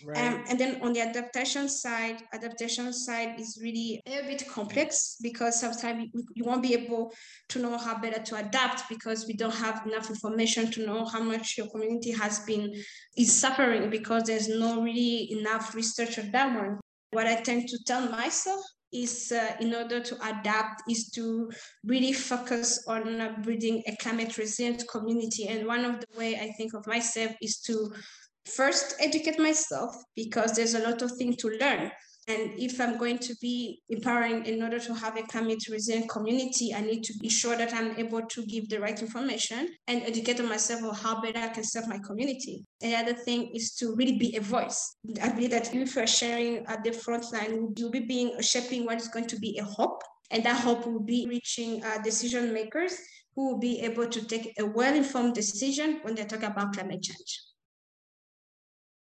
Right. 0.05 0.19
Um, 0.19 0.45
and 0.49 0.59
then 0.59 0.81
on 0.83 0.93
the 0.93 1.01
adaptation 1.01 1.69
side, 1.69 2.23
adaptation 2.33 2.93
side 2.93 3.41
is 3.41 3.59
really 3.61 4.01
a 4.07 4.23
bit 4.23 4.47
complex 4.49 5.17
because 5.23 5.61
sometimes 5.61 6.09
you, 6.13 6.25
you 6.35 6.45
won't 6.45 6.63
be 6.63 6.75
able 6.75 7.13
to 7.49 7.59
know 7.59 7.77
how 7.77 7.99
better 8.01 8.23
to 8.23 8.37
adapt 8.37 8.89
because 8.89 9.27
we 9.27 9.35
don't 9.35 9.55
have 9.55 9.87
enough 9.87 10.09
information 10.09 10.71
to 10.73 10.87
know 10.87 11.05
how 11.05 11.21
much 11.21 11.57
your 11.59 11.69
community 11.71 12.13
has 12.13 12.41
been 12.41 12.73
is 13.17 13.33
suffering 13.33 13.91
because 13.91 14.25
there's 14.25 14.49
no 14.49 14.83
really 14.83 15.33
enough 15.33 15.75
research 15.75 16.19
on 16.19 16.31
that 16.31 16.55
one. 16.55 16.79
What 17.11 17.27
I 17.27 17.41
tend 17.41 17.69
to 17.69 17.79
tell 17.85 18.09
myself 18.09 18.61
is 18.93 19.33
uh, 19.33 19.57
in 19.61 19.75
order 19.75 20.01
to 20.01 20.15
adapt 20.27 20.83
is 20.91 21.11
to 21.11 21.51
really 21.85 22.13
focus 22.13 22.85
on 22.89 23.21
uh, 23.21 23.37
building 23.45 23.83
a 23.87 23.97
climate 23.97 24.37
resilient 24.39 24.85
community. 24.89 25.47
And 25.49 25.67
one 25.67 25.85
of 25.85 26.01
the 26.01 26.19
way 26.19 26.37
i 26.37 26.53
think 26.57 26.75
of 26.75 26.87
myself 26.87 27.33
is 27.43 27.59
to 27.61 27.93
first 28.47 28.95
educate 29.01 29.39
myself 29.39 29.95
because 30.17 30.53
there's 30.53 30.75
a 30.75 30.81
lot 30.81 31.03
of 31.03 31.13
things 31.13 31.37
to 31.37 31.49
learn 31.61 31.91
and 32.29 32.53
if 32.59 32.79
I'm 32.79 32.99
going 32.99 33.19
to 33.21 33.35
be 33.41 33.81
empowering 33.89 34.45
in 34.45 34.63
order 34.63 34.79
to 34.79 34.95
have 34.95 35.17
a 35.17 35.23
climate 35.23 35.67
resilient 35.71 36.11
community, 36.11 36.75
I 36.75 36.83
need 36.83 37.03
to 37.05 37.15
be 37.19 37.31
sure 37.31 37.57
that 37.57 37.73
I'm 37.73 37.97
able 37.97 38.21
to 38.21 38.45
give 38.45 38.69
the 38.69 38.79
right 38.81 39.01
information 39.01 39.71
and 39.87 40.03
educate 40.03 40.45
myself 40.45 40.83
on 40.83 40.95
how 40.95 41.23
better 41.23 41.39
I 41.39 41.49
can 41.49 41.65
serve 41.65 41.89
my 41.89 41.99
community. 41.99 42.67
The 42.81 42.95
other 42.97 43.15
thing 43.15 43.51
is 43.55 43.75
to 43.77 43.95
really 43.97 44.19
be 44.19 44.37
a 44.37 44.43
voice. 44.43 44.97
I 45.23 45.31
believe 45.31 45.53
that 45.53 45.75
if 45.75 45.97
you're 45.97 46.07
sharing 46.07 46.67
at 46.67 46.85
the 46.85 46.93
front 46.93 47.33
line, 47.33 47.73
you'll 47.79 47.91
be 47.91 48.01
being 48.01 48.39
shaping 48.43 48.85
what 48.85 49.01
is 49.01 49.09
going 49.09 49.27
to 49.29 49.39
be 49.39 49.57
a 49.57 49.65
hope. 49.65 50.03
And 50.31 50.45
that 50.45 50.61
hope 50.61 50.87
will 50.87 51.01
be 51.01 51.27
reaching 51.27 51.83
uh, 51.83 52.03
decision 52.03 52.53
makers 52.53 52.95
who 53.35 53.53
will 53.53 53.59
be 53.59 53.81
able 53.81 54.07
to 54.07 54.27
take 54.27 54.53
a 54.59 54.67
well-informed 54.67 55.35
decision 55.35 56.01
when 56.03 56.15
they 56.15 56.25
talk 56.27 56.43
about 56.43 56.75
climate 56.75 57.03
change. 57.03 57.41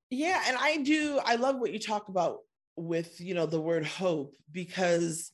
Yeah, 0.10 0.42
and 0.48 0.56
I 0.58 0.78
do. 0.78 1.20
I 1.26 1.36
love 1.36 1.60
what 1.60 1.74
you 1.74 1.80
talk 1.80 2.08
about 2.08 2.38
with 2.80 3.20
you 3.20 3.34
know 3.34 3.46
the 3.46 3.62
word 3.62 3.86
hope 3.86 4.36
because 4.52 5.32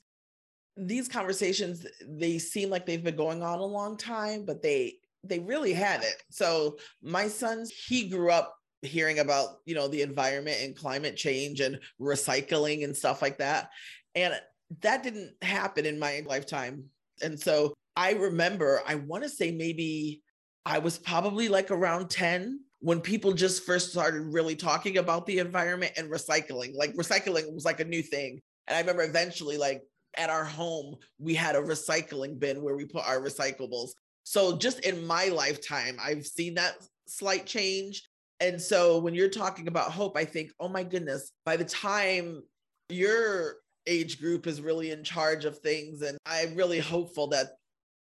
these 0.78 1.08
conversations 1.08 1.86
they 2.08 2.38
seem 2.38 2.70
like 2.70 2.86
they've 2.86 3.04
been 3.04 3.16
going 3.16 3.42
on 3.42 3.60
a 3.60 3.66
long 3.66 3.98
time, 3.98 4.46
but 4.46 4.62
they 4.62 4.96
they 5.24 5.40
really 5.40 5.74
hadn't. 5.74 6.16
So 6.30 6.78
my 7.02 7.28
son, 7.28 7.66
he 7.88 8.08
grew 8.08 8.32
up 8.32 8.56
hearing 8.82 9.20
about 9.20 9.60
you 9.66 9.76
know 9.76 9.88
the 9.88 10.02
environment 10.02 10.58
and 10.62 10.76
climate 10.76 11.16
change 11.16 11.60
and 11.60 11.80
recycling 12.00 12.84
and 12.84 12.96
stuff 12.96 13.22
like 13.22 13.38
that 13.38 13.70
and 14.14 14.34
that 14.82 15.04
didn't 15.04 15.32
happen 15.42 15.86
in 15.86 16.00
my 16.00 16.24
lifetime 16.26 16.84
and 17.22 17.40
so 17.40 17.74
i 17.96 18.14
remember 18.14 18.82
i 18.88 18.96
want 18.96 19.24
to 19.24 19.30
say 19.30 19.52
maybe 19.52 20.22
i 20.66 20.78
was 20.78 20.98
probably 20.98 21.50
like 21.50 21.72
around 21.72 22.10
10 22.10 22.60
when 22.86 23.02
people 23.02 23.34
just 23.34 23.66
first 23.66 23.90
started 23.90 24.22
really 24.32 24.56
talking 24.56 25.00
about 25.00 25.26
the 25.26 25.40
environment 25.40 25.92
and 25.98 26.08
recycling 26.08 26.72
like 26.76 26.94
recycling 26.94 27.52
was 27.52 27.66
like 27.66 27.80
a 27.80 27.84
new 27.84 28.04
thing. 28.04 28.40
And 28.68 28.78
i 28.78 28.80
remember 28.80 29.02
eventually 29.02 29.58
like 29.58 29.82
at 30.18 30.30
our 30.30 30.46
home 30.46 30.96
we 31.18 31.34
had 31.34 31.56
a 31.56 31.62
recycling 31.62 32.40
bin 32.40 32.62
where 32.62 32.76
we 32.76 32.86
put 32.86 33.04
our 33.08 33.20
recyclables. 33.20 33.90
So 34.24 34.56
just 34.56 34.82
in 34.82 35.06
my 35.08 35.26
lifetime 35.30 35.98
i've 36.00 36.28
seen 36.28 36.54
that 36.56 36.76
slight 37.08 37.48
change. 37.48 38.04
And 38.40 38.62
so 38.62 39.00
when 39.00 39.16
you're 39.16 39.30
talking 39.30 39.68
about 39.68 39.92
hope, 39.92 40.16
I 40.16 40.26
think, 40.26 40.52
oh 40.60 40.68
my 40.68 40.84
goodness, 40.84 41.32
by 41.46 41.58
the 41.58 41.66
time 41.66 42.44
your 42.90 43.56
age 43.88 44.20
group 44.20 44.46
is 44.46 44.62
really 44.62 44.92
in 44.92 45.04
charge 45.04 45.46
of 45.46 45.58
things, 45.60 46.02
and 46.02 46.18
I'm 46.26 46.54
really 46.56 46.80
hopeful 46.80 47.28
that 47.28 47.54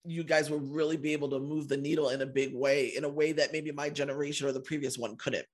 you 0.04 0.24
guys 0.24 0.50
will 0.50 0.60
really 0.60 0.96
be 0.96 1.12
able 1.12 1.28
to 1.30 1.38
move 1.38 1.68
the 1.68 1.76
needle 1.76 2.10
in 2.10 2.22
a 2.22 2.26
big 2.26 2.54
way, 2.54 2.92
in 2.96 3.04
a 3.04 3.08
way 3.08 3.32
that 3.32 3.52
maybe 3.52 3.70
my 3.72 3.88
generation 3.88 4.46
or 4.46 4.52
the 4.52 4.60
previous 4.60 4.98
one 4.98 5.16
couldn't. 5.16 5.46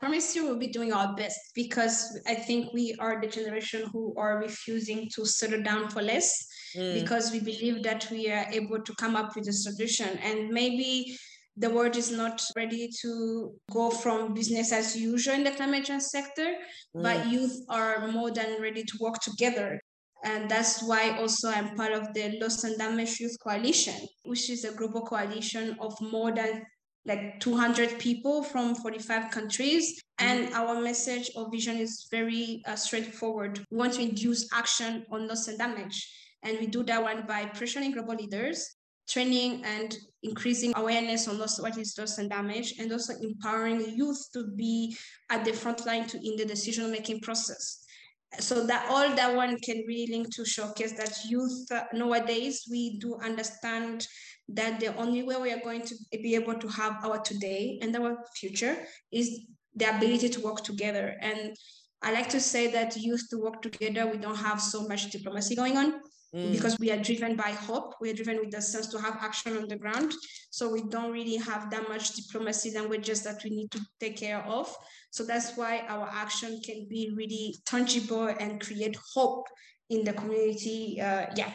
I 0.00 0.06
promise 0.06 0.36
you 0.36 0.44
we'll 0.44 0.58
be 0.58 0.66
doing 0.66 0.92
our 0.92 1.14
best 1.14 1.38
because 1.54 2.20
I 2.26 2.34
think 2.34 2.72
we 2.74 2.94
are 2.98 3.18
the 3.20 3.28
generation 3.28 3.88
who 3.92 4.14
are 4.18 4.38
refusing 4.38 5.08
to 5.14 5.24
settle 5.24 5.62
down 5.62 5.88
for 5.88 6.02
less 6.02 6.46
mm. 6.76 7.00
because 7.00 7.32
we 7.32 7.40
believe 7.40 7.82
that 7.82 8.06
we 8.10 8.30
are 8.30 8.46
able 8.50 8.80
to 8.80 8.94
come 8.96 9.16
up 9.16 9.34
with 9.34 9.48
a 9.48 9.52
solution. 9.52 10.18
And 10.22 10.50
maybe 10.50 11.16
the 11.56 11.70
world 11.70 11.96
is 11.96 12.10
not 12.10 12.42
ready 12.54 12.90
to 13.00 13.54
go 13.70 13.90
from 13.90 14.34
business 14.34 14.70
as 14.70 14.94
usual 14.94 15.34
in 15.34 15.44
the 15.44 15.52
climate 15.52 15.86
change 15.86 16.02
sector, 16.02 16.54
mm. 16.94 17.02
but 17.02 17.26
youth 17.28 17.64
are 17.70 18.08
more 18.08 18.30
than 18.30 18.60
ready 18.60 18.84
to 18.84 18.98
work 19.00 19.18
together. 19.20 19.80
And 20.26 20.50
that's 20.50 20.82
why 20.82 21.16
also 21.18 21.50
I'm 21.50 21.76
part 21.76 21.92
of 21.92 22.12
the 22.12 22.36
Loss 22.40 22.64
and 22.64 22.76
Damage 22.76 23.20
Youth 23.20 23.36
Coalition, 23.40 23.94
which 24.24 24.50
is 24.50 24.64
a 24.64 24.72
global 24.72 25.02
coalition 25.02 25.76
of 25.80 25.94
more 26.00 26.32
than 26.32 26.66
like 27.04 27.38
200 27.38 28.00
people 28.00 28.42
from 28.42 28.74
45 28.74 29.30
countries. 29.30 30.02
And 30.18 30.52
our 30.52 30.80
message 30.80 31.30
or 31.36 31.48
vision 31.48 31.76
is 31.76 32.08
very 32.10 32.60
uh, 32.66 32.74
straightforward. 32.74 33.64
We 33.70 33.76
want 33.78 33.92
to 33.94 34.02
induce 34.02 34.52
action 34.52 35.06
on 35.12 35.28
loss 35.28 35.46
and 35.46 35.58
damage. 35.58 36.12
And 36.42 36.58
we 36.58 36.66
do 36.66 36.82
that 36.82 37.00
one 37.00 37.24
by 37.28 37.44
pressuring 37.44 37.94
global 37.94 38.16
leaders 38.16 38.76
training 39.08 39.64
and 39.64 39.96
increasing 40.24 40.72
awareness 40.74 41.28
on 41.28 41.38
loss, 41.38 41.60
what 41.60 41.78
is 41.78 41.96
loss 41.96 42.18
and 42.18 42.28
damage, 42.28 42.74
and 42.80 42.90
also 42.90 43.14
empowering 43.22 43.80
youth 43.94 44.20
to 44.32 44.48
be 44.56 44.96
at 45.30 45.44
the 45.44 45.52
front 45.52 45.86
line 45.86 46.06
to 46.08 46.16
in 46.16 46.34
the 46.36 46.44
decision 46.44 46.90
making 46.90 47.20
process. 47.20 47.85
So 48.38 48.66
that 48.66 48.86
all 48.90 49.14
that 49.14 49.34
one 49.34 49.58
can 49.60 49.84
really 49.86 50.12
link 50.12 50.34
to 50.34 50.44
showcase 50.44 50.92
that 50.92 51.24
youth 51.28 51.70
uh, 51.72 51.84
nowadays 51.92 52.66
we 52.70 52.98
do 52.98 53.16
understand 53.22 54.06
that 54.48 54.78
the 54.80 54.94
only 54.96 55.22
way 55.22 55.36
we 55.36 55.52
are 55.52 55.60
going 55.60 55.82
to 55.82 55.94
be 56.10 56.34
able 56.34 56.54
to 56.54 56.68
have 56.68 57.04
our 57.04 57.18
today 57.18 57.78
and 57.82 57.94
our 57.96 58.18
future 58.36 58.76
is 59.10 59.40
the 59.74 59.96
ability 59.96 60.28
to 60.28 60.40
work 60.40 60.62
together. 60.62 61.16
And 61.20 61.56
I 62.02 62.12
like 62.12 62.28
to 62.30 62.40
say 62.40 62.70
that 62.72 62.96
youth 62.96 63.24
to 63.30 63.38
work 63.38 63.62
together, 63.62 64.06
we 64.06 64.18
don't 64.18 64.36
have 64.36 64.60
so 64.60 64.86
much 64.86 65.10
diplomacy 65.10 65.56
going 65.56 65.76
on 65.76 66.00
mm. 66.34 66.52
because 66.52 66.78
we 66.78 66.90
are 66.90 67.02
driven 67.02 67.36
by 67.36 67.50
hope. 67.50 67.94
We 68.00 68.10
are 68.10 68.14
driven 68.14 68.38
with 68.38 68.50
the 68.50 68.62
sense 68.62 68.88
to 68.88 69.00
have 69.00 69.18
action 69.20 69.56
on 69.56 69.68
the 69.68 69.76
ground. 69.76 70.12
So 70.50 70.70
we 70.70 70.82
don't 70.84 71.12
really 71.12 71.36
have 71.36 71.70
that 71.70 71.88
much 71.88 72.14
diplomacy 72.14 72.72
languages 72.72 73.22
that 73.22 73.42
we 73.44 73.50
need 73.50 73.70
to 73.72 73.80
take 74.00 74.16
care 74.16 74.42
of. 74.44 74.74
So 75.10 75.24
that's 75.24 75.56
why 75.56 75.84
our 75.88 76.08
action 76.12 76.60
can 76.64 76.86
be 76.88 77.12
really 77.14 77.54
tangible 77.66 78.28
and 78.28 78.60
create 78.60 78.96
hope 79.14 79.46
in 79.90 80.04
the 80.04 80.12
community. 80.12 81.00
Uh, 81.00 81.26
yeah. 81.36 81.52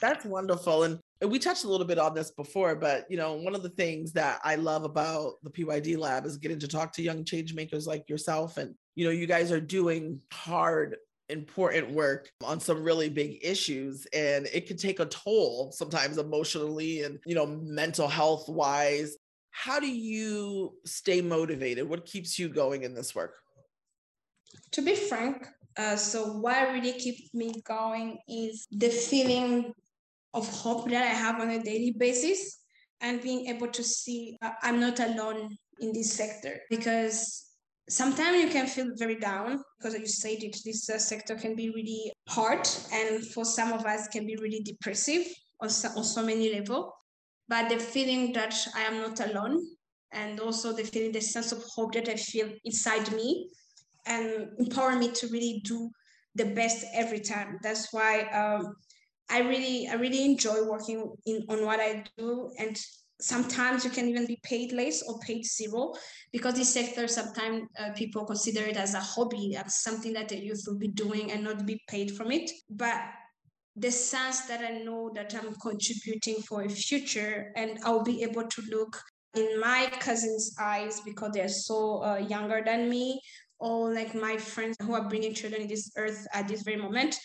That's 0.00 0.24
wonderful. 0.24 0.84
And 0.84 1.00
we 1.24 1.38
touched 1.38 1.64
a 1.64 1.68
little 1.68 1.86
bit 1.86 1.98
on 1.98 2.14
this 2.14 2.30
before, 2.30 2.74
but 2.74 3.06
you 3.08 3.16
know, 3.16 3.34
one 3.34 3.54
of 3.54 3.62
the 3.62 3.68
things 3.68 4.12
that 4.12 4.40
I 4.42 4.56
love 4.56 4.84
about 4.84 5.34
the 5.42 5.50
PYD 5.50 5.96
lab 5.96 6.26
is 6.26 6.36
getting 6.36 6.58
to 6.60 6.68
talk 6.68 6.92
to 6.94 7.02
young 7.02 7.24
change 7.24 7.54
makers 7.54 7.86
like 7.86 8.08
yourself. 8.08 8.56
And 8.56 8.74
you 8.94 9.04
know, 9.04 9.10
you 9.10 9.26
guys 9.26 9.52
are 9.52 9.60
doing 9.60 10.20
hard 10.32 10.96
important 11.28 11.90
work 11.90 12.30
on 12.44 12.60
some 12.60 12.82
really 12.82 13.08
big 13.08 13.38
issues 13.42 14.06
and 14.12 14.46
it 14.52 14.66
can 14.66 14.76
take 14.76 15.00
a 15.00 15.06
toll 15.06 15.72
sometimes 15.72 16.18
emotionally 16.18 17.02
and 17.02 17.18
you 17.24 17.34
know 17.34 17.46
mental 17.46 18.08
health 18.08 18.48
wise. 18.48 19.16
How 19.50 19.80
do 19.80 19.88
you 19.88 20.74
stay 20.84 21.20
motivated? 21.20 21.88
What 21.88 22.06
keeps 22.06 22.38
you 22.38 22.48
going 22.48 22.82
in 22.82 22.94
this 22.94 23.14
work? 23.14 23.34
To 24.72 24.82
be 24.82 24.94
frank 24.94 25.46
uh, 25.76 25.96
so 25.96 26.24
what 26.38 26.72
really 26.72 26.92
keeps 26.92 27.32
me 27.34 27.52
going 27.64 28.18
is 28.28 28.66
the 28.70 28.88
feeling 28.88 29.72
of 30.34 30.48
hope 30.48 30.88
that 30.90 31.02
i 31.02 31.14
have 31.14 31.40
on 31.40 31.50
a 31.50 31.62
daily 31.62 31.94
basis 31.98 32.58
and 33.00 33.22
being 33.22 33.46
able 33.46 33.68
to 33.68 33.82
see 33.82 34.36
uh, 34.42 34.50
i'm 34.62 34.80
not 34.80 35.00
alone 35.00 35.56
in 35.80 35.92
this 35.92 36.12
sector 36.12 36.60
because 36.70 37.51
sometimes 37.88 38.42
you 38.42 38.48
can 38.48 38.66
feel 38.66 38.90
very 38.96 39.18
down 39.18 39.62
because 39.78 39.98
you 39.98 40.06
said 40.06 40.42
it 40.42 40.56
this 40.64 40.88
uh, 40.88 40.98
sector 40.98 41.34
can 41.34 41.54
be 41.56 41.70
really 41.70 42.12
hard 42.28 42.68
and 42.92 43.26
for 43.28 43.44
some 43.44 43.72
of 43.72 43.84
us 43.84 44.08
can 44.08 44.26
be 44.26 44.36
really 44.36 44.62
depressive 44.62 45.26
on 45.60 45.68
so, 45.68 45.88
on 45.96 46.04
so 46.04 46.24
many 46.24 46.52
level. 46.52 46.94
But 47.48 47.68
the 47.68 47.78
feeling 47.78 48.32
that 48.32 48.54
i 48.76 48.82
am 48.82 48.98
not 48.98 49.20
alone 49.20 49.64
and 50.12 50.40
also 50.40 50.72
the 50.72 50.84
feeling 50.84 51.12
the 51.12 51.20
sense 51.20 51.52
of 51.52 51.62
hope 51.74 51.92
that 51.94 52.08
i 52.08 52.16
feel 52.16 52.48
inside 52.64 53.12
me 53.12 53.50
and 54.06 54.48
empower 54.58 54.96
me 54.96 55.10
to 55.10 55.26
really 55.28 55.60
do 55.64 55.90
the 56.34 56.46
best 56.46 56.84
every 56.94 57.20
time. 57.20 57.58
That's 57.62 57.92
why 57.92 58.22
um, 58.30 58.74
i 59.30 59.40
really 59.40 59.88
i 59.88 59.94
really 59.94 60.24
enjoy 60.24 60.62
working 60.64 61.12
in 61.26 61.44
on 61.48 61.64
what 61.64 61.80
i 61.80 62.04
do 62.18 62.50
and 62.58 62.76
sometimes 63.22 63.84
you 63.84 63.90
can 63.90 64.08
even 64.08 64.26
be 64.26 64.38
paid 64.42 64.72
less 64.72 65.02
or 65.02 65.18
paid 65.20 65.44
zero 65.44 65.94
because 66.32 66.54
this 66.54 66.74
sector 66.74 67.06
sometimes 67.06 67.68
uh, 67.78 67.90
people 67.94 68.24
consider 68.24 68.62
it 68.62 68.76
as 68.76 68.94
a 68.94 69.00
hobby 69.00 69.56
as 69.56 69.82
something 69.82 70.12
that 70.12 70.28
the 70.28 70.36
youth 70.36 70.62
will 70.66 70.78
be 70.78 70.88
doing 70.88 71.30
and 71.30 71.44
not 71.44 71.64
be 71.64 71.80
paid 71.88 72.10
from 72.16 72.32
it. 72.32 72.50
But 72.68 73.00
the 73.76 73.90
sense 73.90 74.42
that 74.42 74.60
i 74.60 74.78
know 74.84 75.10
that 75.14 75.34
i'm 75.34 75.54
contributing 75.54 76.36
for 76.42 76.62
a 76.62 76.68
future 76.68 77.52
and 77.56 77.78
i'll 77.84 78.04
be 78.04 78.22
able 78.22 78.46
to 78.46 78.62
look 78.70 79.00
in 79.34 79.58
my 79.58 79.90
cousins 79.98 80.54
eyes 80.60 81.00
because 81.06 81.30
they're 81.32 81.48
so 81.48 82.04
uh, 82.04 82.16
younger 82.16 82.62
than 82.62 82.90
me 82.90 83.18
or 83.60 83.94
like 83.94 84.14
my 84.14 84.36
friends 84.36 84.76
who 84.82 84.92
are 84.92 85.08
bringing 85.08 85.32
children 85.32 85.62
in 85.62 85.68
this 85.68 85.90
earth 85.96 86.26
at 86.34 86.48
this 86.48 86.62
very 86.62 86.76
moment. 86.76 87.16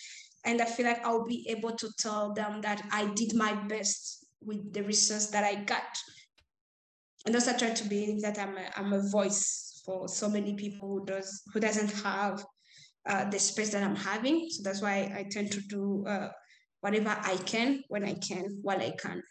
And 0.45 0.61
i 0.61 0.65
feel 0.65 0.85
like 0.85 1.05
i'll 1.05 1.25
be 1.25 1.45
able 1.49 1.75
to 1.75 1.89
tell 1.99 2.33
them 2.33 2.61
that 2.61 2.81
i 2.93 3.11
did 3.15 3.35
my 3.35 3.53
best 3.67 4.26
with 4.41 4.73
the 4.73 4.83
resource 4.83 5.27
that 5.27 5.43
I 5.43 5.55
got. 5.63 5.83
And 7.25 7.35
also 7.35 7.57
try 7.57 7.71
to 7.71 7.89
believe 7.89 8.21
that 8.21 8.39
I'm 8.39 8.57
a, 8.57 8.71
I'm 8.77 8.93
a 8.93 9.09
voice 9.09 9.81
for 9.85 10.07
so 10.07 10.29
many 10.29 10.53
people 10.53 10.87
who 10.87 11.05
does 11.05 11.43
who 11.53 11.59
doesn't 11.59 11.91
have 12.03 12.43
uh, 13.07 13.29
the 13.29 13.39
space 13.39 13.71
that 13.71 13.83
I'm 13.83 13.95
having. 13.95 14.47
So 14.49 14.63
that's 14.63 14.81
why 14.81 15.13
I 15.15 15.25
tend 15.29 15.51
to 15.53 15.61
do 15.61 16.05
uh, 16.07 16.29
whatever 16.81 17.15
I 17.23 17.37
can 17.37 17.83
when 17.87 18.03
I 18.03 18.13
can 18.13 18.59
while 18.61 18.79
I 18.79 18.91
can. 18.91 19.21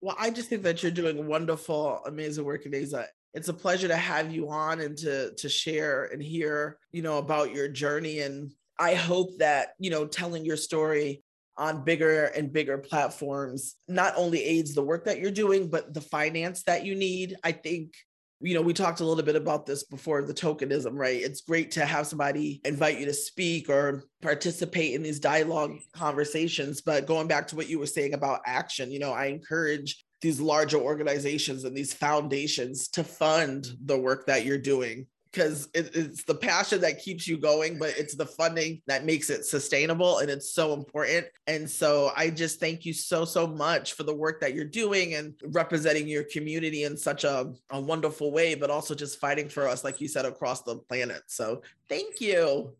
Well, 0.00 0.16
I 0.18 0.30
just 0.30 0.48
think 0.48 0.62
that 0.62 0.82
you're 0.82 0.92
doing 0.92 1.26
wonderful, 1.26 2.00
amazing 2.06 2.44
work, 2.44 2.64
Ineza. 2.64 3.06
It's 3.32 3.48
a 3.48 3.54
pleasure 3.54 3.88
to 3.88 3.96
have 3.96 4.32
you 4.32 4.50
on 4.50 4.80
and 4.80 4.96
to 4.98 5.34
to 5.34 5.48
share 5.48 6.04
and 6.12 6.22
hear, 6.22 6.78
you 6.92 7.02
know, 7.02 7.18
about 7.18 7.54
your 7.54 7.68
journey. 7.68 8.20
And 8.20 8.52
I 8.78 8.94
hope 8.94 9.38
that, 9.38 9.68
you 9.78 9.90
know, 9.90 10.06
telling 10.06 10.44
your 10.44 10.56
story 10.56 11.22
on 11.56 11.84
bigger 11.84 12.26
and 12.26 12.52
bigger 12.52 12.78
platforms 12.78 13.76
not 13.88 14.14
only 14.16 14.42
aids 14.42 14.74
the 14.74 14.82
work 14.82 15.04
that 15.04 15.20
you're 15.20 15.30
doing 15.30 15.68
but 15.68 15.94
the 15.94 16.00
finance 16.00 16.62
that 16.64 16.84
you 16.84 16.94
need. 16.94 17.36
I 17.44 17.52
think 17.52 17.94
you 18.40 18.54
know 18.54 18.62
we 18.62 18.72
talked 18.72 19.00
a 19.00 19.04
little 19.04 19.22
bit 19.22 19.36
about 19.36 19.66
this 19.66 19.84
before 19.84 20.22
the 20.22 20.34
tokenism 20.34 20.92
right? 20.94 21.20
It's 21.20 21.42
great 21.42 21.70
to 21.72 21.86
have 21.86 22.06
somebody 22.06 22.60
invite 22.64 22.98
you 22.98 23.06
to 23.06 23.14
speak 23.14 23.68
or 23.68 24.04
participate 24.22 24.94
in 24.94 25.02
these 25.02 25.20
dialogue 25.20 25.76
conversations 25.92 26.80
but 26.80 27.06
going 27.06 27.28
back 27.28 27.46
to 27.48 27.56
what 27.56 27.68
you 27.68 27.78
were 27.78 27.86
saying 27.86 28.14
about 28.14 28.40
action 28.46 28.90
you 28.90 28.98
know 28.98 29.12
i 29.12 29.26
encourage 29.26 30.04
these 30.24 30.40
larger 30.40 30.78
organizations 30.78 31.64
and 31.64 31.76
these 31.76 31.92
foundations 31.92 32.88
to 32.88 33.04
fund 33.04 33.66
the 33.84 33.98
work 33.98 34.26
that 34.26 34.46
you're 34.46 34.56
doing 34.56 35.06
because 35.34 35.68
it, 35.74 35.90
it's 35.94 36.22
the 36.22 36.34
passion 36.34 36.80
that 36.80 37.02
keeps 37.02 37.26
you 37.26 37.36
going, 37.36 37.78
but 37.78 37.94
it's 37.98 38.14
the 38.14 38.26
funding 38.26 38.80
that 38.86 39.04
makes 39.04 39.30
it 39.30 39.44
sustainable 39.44 40.18
and 40.18 40.30
it's 40.30 40.50
so 40.50 40.72
important. 40.72 41.26
And 41.46 41.68
so 41.68 42.12
I 42.16 42.30
just 42.30 42.60
thank 42.60 42.84
you 42.84 42.92
so, 42.92 43.24
so 43.24 43.46
much 43.46 43.94
for 43.94 44.04
the 44.04 44.14
work 44.14 44.40
that 44.40 44.54
you're 44.54 44.64
doing 44.64 45.14
and 45.14 45.34
representing 45.46 46.06
your 46.06 46.24
community 46.24 46.84
in 46.84 46.96
such 46.96 47.24
a, 47.24 47.52
a 47.70 47.80
wonderful 47.80 48.30
way, 48.30 48.54
but 48.54 48.70
also 48.70 48.94
just 48.94 49.18
fighting 49.18 49.48
for 49.48 49.66
us, 49.66 49.82
like 49.82 50.00
you 50.00 50.06
said, 50.06 50.24
across 50.24 50.62
the 50.62 50.76
planet. 50.76 51.22
So 51.26 51.62
thank 51.88 52.20
you. 52.20 52.72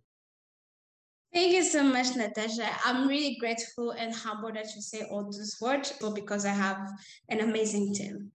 Thank 1.32 1.52
you 1.52 1.64
so 1.64 1.82
much, 1.82 2.14
Natasha. 2.14 2.68
I'm 2.84 3.08
really 3.08 3.36
grateful 3.40 3.90
and 3.90 4.14
humbled 4.14 4.54
that 4.54 4.66
you 4.76 4.80
say 4.80 5.02
all 5.10 5.24
those 5.24 5.56
words 5.60 5.92
because 6.14 6.46
I 6.46 6.50
have 6.50 6.88
an 7.28 7.40
amazing 7.40 7.92
team. 7.92 8.30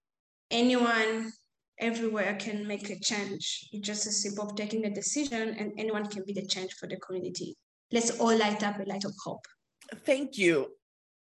Anyone 0.50 1.32
everywhere 1.80 2.36
can 2.38 2.66
make 2.66 2.90
a 2.90 2.98
change. 2.98 3.68
It's 3.72 3.86
just 3.86 4.06
a 4.06 4.12
simple 4.12 4.48
of 4.48 4.56
taking 4.56 4.84
a 4.84 4.90
decision, 4.90 5.56
and 5.58 5.72
anyone 5.78 6.06
can 6.06 6.24
be 6.24 6.32
the 6.32 6.46
change 6.46 6.74
for 6.74 6.86
the 6.86 6.96
community. 6.96 7.56
Let's 7.92 8.18
all 8.20 8.36
light 8.36 8.62
up 8.62 8.78
a 8.78 8.84
light 8.84 9.04
of 9.04 9.14
hope. 9.24 9.44
Thank 10.06 10.38
you. 10.38 10.68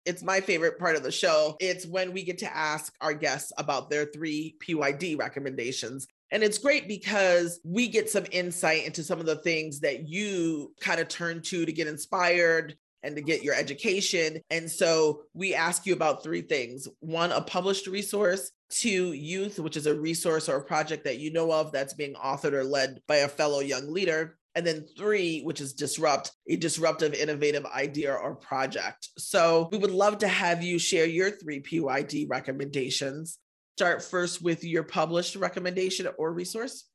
It's 0.06 0.24
my 0.24 0.42
favorite 0.42 0.80
part 0.80 0.96
of 0.96 1.04
the 1.04 1.12
show. 1.12 1.56
It's 1.60 1.86
when 1.86 2.12
we 2.12 2.24
get 2.24 2.40
to 2.40 2.56
ask 2.56 2.94
our 3.02 3.14
guests 3.14 3.52
about 3.58 3.90
their 3.90 4.06
three 4.06 4.56
PYD 4.64 5.18
recommendations. 5.18 6.08
And 6.32 6.44
it's 6.44 6.58
great 6.58 6.88
because 6.88 7.60
we 7.64 7.88
get 7.88 8.10
some 8.10 8.26
insight 8.32 8.86
into 8.86 9.04
some 9.04 9.20
of 9.20 9.26
the 9.26 9.36
things 9.38 9.80
that 9.82 10.08
you 10.08 10.74
kind 10.80 11.00
of 11.00 11.08
turn 11.08 11.42
to 11.44 11.66
to 11.66 11.72
get 11.72 11.88
inspired 11.88 12.76
and 13.04 13.16
to 13.16 13.22
get 13.22 13.44
your 13.44 13.56
education. 13.56 14.40
And 14.50 14.70
so 14.70 15.24
we 15.34 15.54
ask 15.54 15.86
you 15.86 15.94
about 15.94 16.24
three 16.24 16.42
things 16.42 16.88
one, 17.00 17.32
a 17.32 17.42
published 17.42 17.88
resource, 17.88 18.52
two, 18.70 19.14
youth, 19.14 19.60
which 19.60 19.78
is 19.78 19.88
a 19.88 20.00
resource 20.00 20.50
or 20.50 20.58
a 20.58 20.64
project 20.64 21.04
that 21.06 21.20
you 21.20 21.32
know 21.32 21.52
of 21.52 21.72
that's 21.72 21.94
being 21.94 22.14
authored 22.16 22.54
or 22.54 22.64
led 22.64 23.02
by 23.08 23.18
a 23.18 23.28
fellow 23.28 23.60
young 23.60 23.92
leader. 23.92 24.38
And 24.54 24.68
then 24.68 24.86
three, 24.98 25.42
which 25.44 25.62
is 25.62 25.74
disrupt, 25.74 26.32
a 26.50 26.58
disruptive, 26.58 27.14
innovative 27.14 27.66
idea 27.66 28.14
or 28.14 28.36
project. 28.36 29.08
So 29.18 29.70
we 29.72 29.78
would 29.78 29.92
love 29.92 30.18
to 30.20 30.28
have 30.28 30.62
you 30.62 30.78
share 30.78 31.06
your 31.06 31.32
three 31.32 31.62
PYD 31.62 32.30
recommendations. 32.30 33.40
Start 33.78 34.04
first 34.04 34.42
with 34.42 34.66
your 34.66 34.84
published 34.84 35.38
recommendation 35.38 36.08
or 36.18 36.34
resource. 36.34 36.90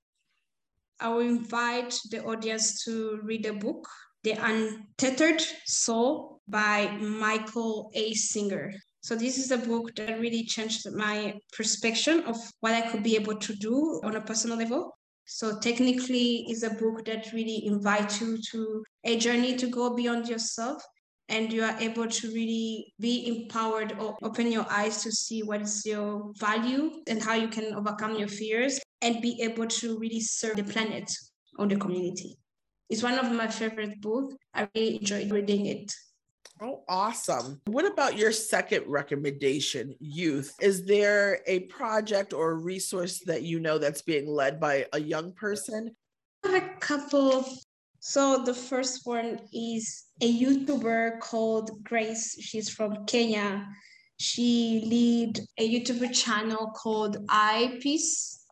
I 1.00 1.08
will 1.08 1.20
invite 1.20 1.98
the 2.10 2.24
audience 2.24 2.84
to 2.84 3.20
read 3.22 3.44
a 3.46 3.52
book, 3.52 3.86
The 4.26 4.32
Untethered 4.32 5.40
Soul 5.66 6.40
by 6.48 6.90
Michael 6.96 7.92
A. 7.94 8.12
Singer. 8.14 8.72
So 9.00 9.14
this 9.14 9.38
is 9.38 9.52
a 9.52 9.56
book 9.58 9.94
that 9.94 10.18
really 10.18 10.42
changed 10.42 10.84
my 10.92 11.38
perception 11.52 12.24
of 12.24 12.36
what 12.58 12.74
I 12.74 12.90
could 12.90 13.04
be 13.04 13.14
able 13.14 13.36
to 13.36 13.54
do 13.54 14.00
on 14.02 14.16
a 14.16 14.20
personal 14.20 14.58
level. 14.58 14.98
So 15.26 15.60
technically, 15.60 16.44
it's 16.48 16.64
a 16.64 16.70
book 16.70 17.04
that 17.04 17.32
really 17.32 17.66
invites 17.66 18.20
you 18.20 18.38
to 18.50 18.82
a 19.04 19.16
journey 19.16 19.54
to 19.58 19.68
go 19.68 19.94
beyond 19.94 20.28
yourself, 20.28 20.82
and 21.28 21.52
you 21.52 21.62
are 21.62 21.78
able 21.78 22.08
to 22.08 22.26
really 22.32 22.92
be 22.98 23.28
empowered 23.28 23.92
or 24.00 24.16
open 24.24 24.50
your 24.50 24.66
eyes 24.68 25.04
to 25.04 25.12
see 25.12 25.44
what 25.44 25.60
is 25.60 25.86
your 25.86 26.32
value 26.40 26.90
and 27.06 27.22
how 27.22 27.34
you 27.34 27.46
can 27.46 27.72
overcome 27.74 28.18
your 28.18 28.26
fears 28.26 28.80
and 29.02 29.22
be 29.22 29.40
able 29.40 29.68
to 29.68 29.96
really 30.00 30.18
serve 30.18 30.56
the 30.56 30.64
planet 30.64 31.08
or 31.60 31.68
the 31.68 31.76
community. 31.76 32.36
It's 32.88 33.02
one 33.02 33.18
of 33.18 33.32
my 33.32 33.48
favorite 33.48 34.00
books. 34.00 34.34
I 34.54 34.68
really 34.74 34.96
enjoyed 34.96 35.30
reading 35.30 35.66
it. 35.66 35.92
Oh, 36.60 36.84
awesome. 36.88 37.60
What 37.66 37.84
about 37.84 38.16
your 38.16 38.32
second 38.32 38.84
recommendation, 38.86 39.94
youth? 40.00 40.54
Is 40.60 40.86
there 40.86 41.40
a 41.46 41.60
project 41.60 42.32
or 42.32 42.52
a 42.52 42.54
resource 42.54 43.20
that 43.26 43.42
you 43.42 43.60
know 43.60 43.78
that's 43.78 44.02
being 44.02 44.26
led 44.26 44.58
by 44.58 44.86
a 44.92 45.00
young 45.00 45.32
person? 45.32 45.94
I 46.44 46.48
have 46.48 46.62
a 46.62 46.80
couple. 46.80 47.44
So 48.00 48.42
the 48.44 48.54
first 48.54 49.04
one 49.04 49.40
is 49.52 50.04
a 50.22 50.32
YouTuber 50.32 51.20
called 51.20 51.82
Grace. 51.82 52.40
She's 52.40 52.70
from 52.70 53.04
Kenya. 53.04 53.66
She 54.18 54.82
lead 54.86 55.40
a 55.58 55.68
YouTube 55.68 56.14
channel 56.14 56.72
called 56.74 57.18
I 57.28 57.78
Peace 57.82 58.45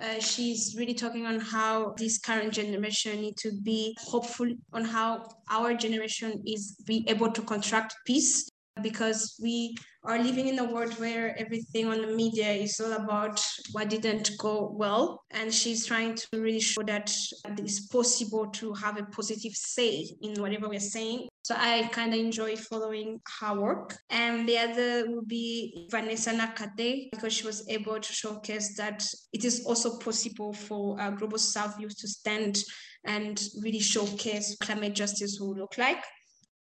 uh, 0.00 0.20
she's 0.20 0.76
really 0.78 0.94
talking 0.94 1.26
on 1.26 1.40
how 1.40 1.94
this 1.96 2.18
current 2.18 2.52
generation 2.52 3.20
need 3.20 3.36
to 3.36 3.52
be 3.62 3.96
hopeful 4.00 4.48
on 4.72 4.84
how 4.84 5.28
our 5.50 5.74
generation 5.74 6.42
is 6.46 6.76
be 6.86 7.04
able 7.08 7.30
to 7.32 7.42
contract 7.42 7.94
peace 8.06 8.48
because 8.82 9.36
we 9.42 9.74
are 10.04 10.18
living 10.18 10.48
in 10.48 10.58
a 10.58 10.64
world 10.64 10.92
where 11.00 11.36
everything 11.38 11.88
on 11.88 12.00
the 12.00 12.06
media 12.06 12.50
is 12.50 12.80
all 12.80 12.92
about 12.92 13.44
what 13.72 13.90
didn't 13.90 14.30
go 14.38 14.70
well. 14.72 15.22
And 15.32 15.52
she's 15.52 15.84
trying 15.84 16.14
to 16.14 16.26
really 16.32 16.60
show 16.60 16.82
that 16.84 17.12
it's 17.58 17.86
possible 17.88 18.46
to 18.46 18.72
have 18.74 18.98
a 18.98 19.04
positive 19.04 19.52
say 19.52 20.08
in 20.22 20.40
whatever 20.40 20.68
we're 20.68 20.80
saying. 20.80 21.27
So 21.48 21.54
I 21.56 21.88
kind 21.92 22.12
of 22.12 22.20
enjoy 22.20 22.56
following 22.56 23.22
her 23.40 23.58
work. 23.58 23.96
And 24.10 24.46
the 24.46 24.58
other 24.58 25.10
would 25.10 25.28
be 25.28 25.88
Vanessa 25.90 26.30
Nakate, 26.30 27.10
because 27.10 27.32
she 27.32 27.46
was 27.46 27.66
able 27.70 27.98
to 27.98 28.12
showcase 28.12 28.76
that 28.76 29.02
it 29.32 29.46
is 29.46 29.64
also 29.64 29.98
possible 29.98 30.52
for 30.52 31.00
uh, 31.00 31.08
Global 31.08 31.38
South 31.38 31.80
youth 31.80 31.96
to 32.00 32.06
stand 32.06 32.58
and 33.06 33.42
really 33.62 33.78
showcase 33.78 34.58
climate 34.60 34.94
justice 34.94 35.38
will 35.40 35.56
look 35.56 35.78
like 35.78 36.04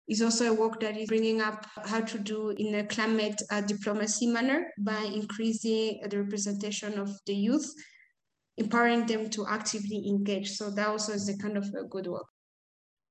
is 0.08 0.20
also 0.20 0.52
a 0.52 0.54
work 0.54 0.78
that 0.80 0.94
is 0.94 1.08
bringing 1.08 1.40
up 1.40 1.66
how 1.86 2.02
to 2.02 2.18
do 2.18 2.50
in 2.50 2.74
a 2.74 2.84
climate 2.84 3.40
uh, 3.50 3.62
diplomacy 3.62 4.26
manner 4.26 4.70
by 4.80 5.00
increasing 5.14 6.02
the 6.06 6.20
representation 6.20 6.98
of 6.98 7.08
the 7.24 7.34
youth, 7.34 7.72
empowering 8.58 9.06
them 9.06 9.30
to 9.30 9.46
actively 9.46 10.06
engage. 10.06 10.50
So 10.50 10.70
that 10.72 10.86
also 10.86 11.12
is 11.12 11.30
a 11.30 11.38
kind 11.38 11.56
of 11.56 11.64
a 11.64 11.84
good 11.84 12.08
work. 12.08 12.26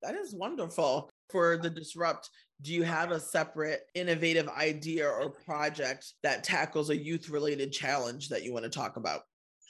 That 0.04 0.14
is 0.14 0.36
wonderful. 0.36 1.10
For 1.30 1.58
the 1.58 1.70
Disrupt, 1.70 2.30
do 2.62 2.74
you 2.74 2.84
have 2.84 3.12
a 3.12 3.20
separate 3.20 3.82
innovative 3.96 4.48
idea 4.50 5.08
or 5.08 5.30
project 5.30 6.14
that 6.24 6.44
tackles 6.44 6.90
a 6.90 6.98
youth 6.98 7.30
related 7.30 7.72
challenge 7.72 8.30
that 8.30 8.44
you 8.44 8.54
want 8.54 8.64
to 8.64 8.70
talk 8.70 8.98
about? 8.98 9.22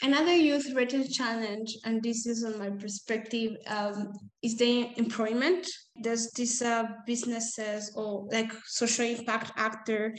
Another 0.01 0.35
youth 0.35 0.67
related 0.67 1.11
challenge, 1.11 1.77
and 1.85 2.03
this 2.03 2.25
is 2.25 2.43
on 2.43 2.59
my 2.59 2.69
perspective, 2.69 3.55
um, 3.67 4.11
is 4.43 4.57
the 4.57 4.91
employment. 4.97 5.65
There's 5.95 6.31
this 6.31 6.61
uh, 6.61 6.83
businesses 7.07 7.93
or 7.95 8.27
like 8.29 8.51
social 8.65 9.05
impact 9.05 9.53
actor. 9.55 10.13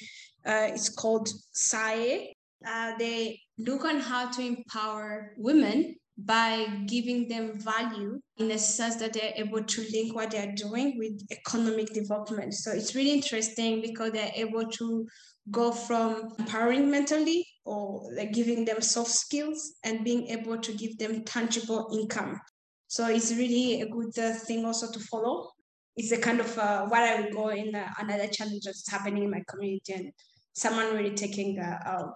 Uh, 0.47 0.69
it's 0.73 0.89
called 0.89 1.29
SAE. 1.53 2.33
Uh, 2.67 2.93
they 2.99 3.39
look 3.59 3.85
on 3.85 4.01
how 4.01 4.31
to 4.31 4.43
empower 4.43 5.35
women 5.37 5.97
by 6.19 6.67
giving 6.87 7.29
them 7.29 7.61
value 7.61 8.19
in 8.39 8.51
a 8.51 8.59
sense 8.59 8.97
that 8.97 9.13
they're 9.13 9.35
able 9.37 9.63
to 9.63 9.87
link 9.93 10.15
what 10.15 10.31
they're 10.31 10.55
doing 10.55 10.97
with 10.97 11.21
economic 11.31 11.93
development. 11.93 12.55
So 12.55 12.73
it's 12.73 12.95
really 12.95 13.13
interesting 13.13 13.83
because 13.83 14.13
they're 14.13 14.33
able 14.35 14.67
to 14.67 15.07
go 15.51 15.71
from 15.73 16.33
empowering 16.39 16.91
mentally 16.91 17.47
or 17.65 18.11
like 18.15 18.33
giving 18.33 18.65
them 18.65 18.81
soft 18.81 19.11
skills 19.11 19.75
and 19.85 20.05
being 20.05 20.29
able 20.29 20.59
to 20.59 20.73
give 20.73 20.97
them 20.99 21.23
tangible 21.25 21.89
income. 21.93 22.41
So 22.89 23.09
it's 23.09 23.33
really 23.33 23.83
a 23.83 23.89
good 23.89 24.19
uh, 24.19 24.33
thing 24.33 24.65
also 24.65 24.91
to 24.91 25.01
follow. 25.01 25.51
It's 25.97 26.13
a 26.13 26.19
kind 26.19 26.41
of 26.41 26.59
uh, 26.59 26.87
what 26.87 27.03
I 27.03 27.21
would 27.21 27.33
go 27.33 27.49
in 27.49 27.75
uh, 27.75 27.89
another 27.99 28.27
challenge 28.29 28.63
that's 28.65 28.91
happening 28.91 29.25
in 29.25 29.31
my 29.31 29.43
community 29.49 29.93
and 29.93 30.13
someone 30.55 30.95
really 30.95 31.15
taking 31.15 31.59
uh, 31.59 32.07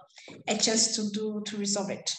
a 0.47 0.57
chance 0.57 0.95
to 0.95 1.09
do 1.11 1.43
to 1.45 1.57
resolve 1.57 1.91
it. 1.91 2.09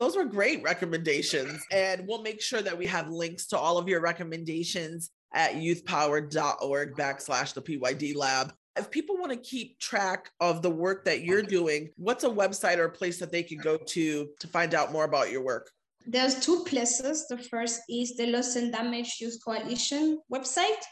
Those 0.00 0.16
were 0.16 0.24
great 0.24 0.62
recommendations. 0.62 1.62
And 1.70 2.08
we'll 2.08 2.22
make 2.22 2.40
sure 2.40 2.62
that 2.62 2.76
we 2.76 2.86
have 2.86 3.10
links 3.10 3.46
to 3.48 3.58
all 3.58 3.76
of 3.76 3.86
your 3.86 4.00
recommendations 4.00 5.10
at 5.34 5.54
youthpower.org 5.54 6.94
backslash 6.94 7.52
the 7.52 7.62
PYD 7.62 8.16
lab. 8.16 8.52
If 8.76 8.90
people 8.90 9.18
want 9.18 9.30
to 9.32 9.36
keep 9.36 9.78
track 9.78 10.30
of 10.40 10.62
the 10.62 10.70
work 10.70 11.04
that 11.04 11.22
you're 11.22 11.42
doing, 11.42 11.90
what's 11.96 12.24
a 12.24 12.30
website 12.30 12.78
or 12.78 12.84
a 12.84 12.90
place 12.90 13.18
that 13.18 13.30
they 13.30 13.42
can 13.42 13.58
go 13.58 13.76
to 13.76 14.28
to 14.38 14.48
find 14.48 14.74
out 14.74 14.90
more 14.90 15.04
about 15.04 15.30
your 15.30 15.42
work? 15.42 15.70
There's 16.06 16.40
two 16.40 16.64
places. 16.64 17.26
The 17.28 17.36
first 17.36 17.82
is 17.90 18.16
the 18.16 18.26
Loss 18.26 18.56
and 18.56 18.72
Damage 18.72 19.18
Youth 19.20 19.38
Coalition 19.44 20.18
website. 20.32 20.82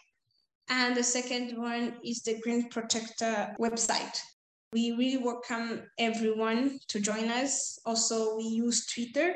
And 0.68 0.94
the 0.94 1.02
second 1.02 1.56
one 1.56 1.94
is 2.04 2.22
the 2.22 2.38
Green 2.40 2.68
Protector 2.68 3.56
website. 3.58 4.20
We 4.74 4.92
really 4.92 5.16
welcome 5.16 5.80
everyone 5.98 6.78
to 6.88 7.00
join 7.00 7.30
us. 7.30 7.78
Also, 7.86 8.36
we 8.36 8.44
use 8.44 8.84
Twitter. 8.84 9.32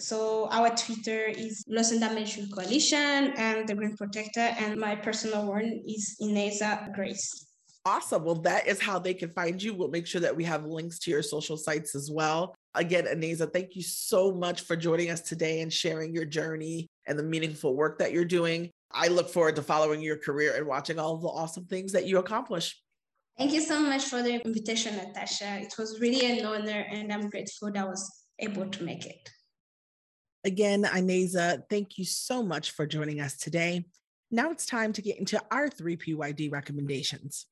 So 0.00 0.48
our 0.50 0.70
Twitter 0.70 1.26
is 1.26 1.62
Loss 1.68 1.92
and 1.92 2.00
Damage 2.00 2.36
Coalition 2.52 3.32
and 3.36 3.68
the 3.68 3.76
Green 3.76 3.96
Protector, 3.96 4.40
and 4.40 4.80
my 4.80 4.96
personal 4.96 5.46
one 5.46 5.82
is 5.86 6.16
Ineza 6.20 6.92
Grace. 6.94 7.46
Awesome. 7.84 8.24
Well, 8.24 8.42
that 8.42 8.66
is 8.66 8.82
how 8.82 8.98
they 8.98 9.14
can 9.14 9.30
find 9.30 9.62
you. 9.62 9.72
We'll 9.72 9.86
make 9.86 10.08
sure 10.08 10.20
that 10.20 10.34
we 10.34 10.42
have 10.44 10.64
links 10.64 10.98
to 11.00 11.12
your 11.12 11.22
social 11.22 11.56
sites 11.56 11.94
as 11.94 12.10
well. 12.12 12.52
Again, 12.74 13.04
Ineza, 13.04 13.52
thank 13.52 13.76
you 13.76 13.82
so 13.82 14.32
much 14.32 14.62
for 14.62 14.74
joining 14.74 15.10
us 15.10 15.20
today 15.20 15.60
and 15.60 15.72
sharing 15.72 16.12
your 16.12 16.24
journey 16.24 16.88
and 17.06 17.16
the 17.16 17.22
meaningful 17.22 17.76
work 17.76 18.00
that 18.00 18.10
you're 18.10 18.24
doing. 18.24 18.68
I 18.90 19.06
look 19.06 19.30
forward 19.30 19.54
to 19.56 19.62
following 19.62 20.00
your 20.00 20.16
career 20.16 20.56
and 20.56 20.66
watching 20.66 20.98
all 20.98 21.18
the 21.18 21.28
awesome 21.28 21.66
things 21.66 21.92
that 21.92 22.06
you 22.06 22.18
accomplish. 22.18 22.81
Thank 23.38 23.52
you 23.52 23.60
so 23.60 23.80
much 23.80 24.04
for 24.04 24.22
the 24.22 24.44
invitation, 24.44 24.96
Natasha. 24.96 25.58
It 25.60 25.74
was 25.78 26.00
really 26.00 26.38
an 26.38 26.44
honor, 26.44 26.86
and 26.90 27.12
I'm 27.12 27.30
grateful 27.30 27.72
that 27.72 27.82
I 27.82 27.88
was 27.88 28.26
able 28.38 28.66
to 28.66 28.84
make 28.84 29.06
it. 29.06 29.30
Again, 30.44 30.84
Ineza, 30.84 31.62
thank 31.70 31.98
you 31.98 32.04
so 32.04 32.42
much 32.42 32.72
for 32.72 32.86
joining 32.86 33.20
us 33.20 33.36
today. 33.36 33.86
Now 34.30 34.50
it's 34.50 34.66
time 34.66 34.92
to 34.94 35.02
get 35.02 35.18
into 35.18 35.40
our 35.50 35.68
three 35.68 35.96
PYD 35.96 36.50
recommendations. 36.50 37.46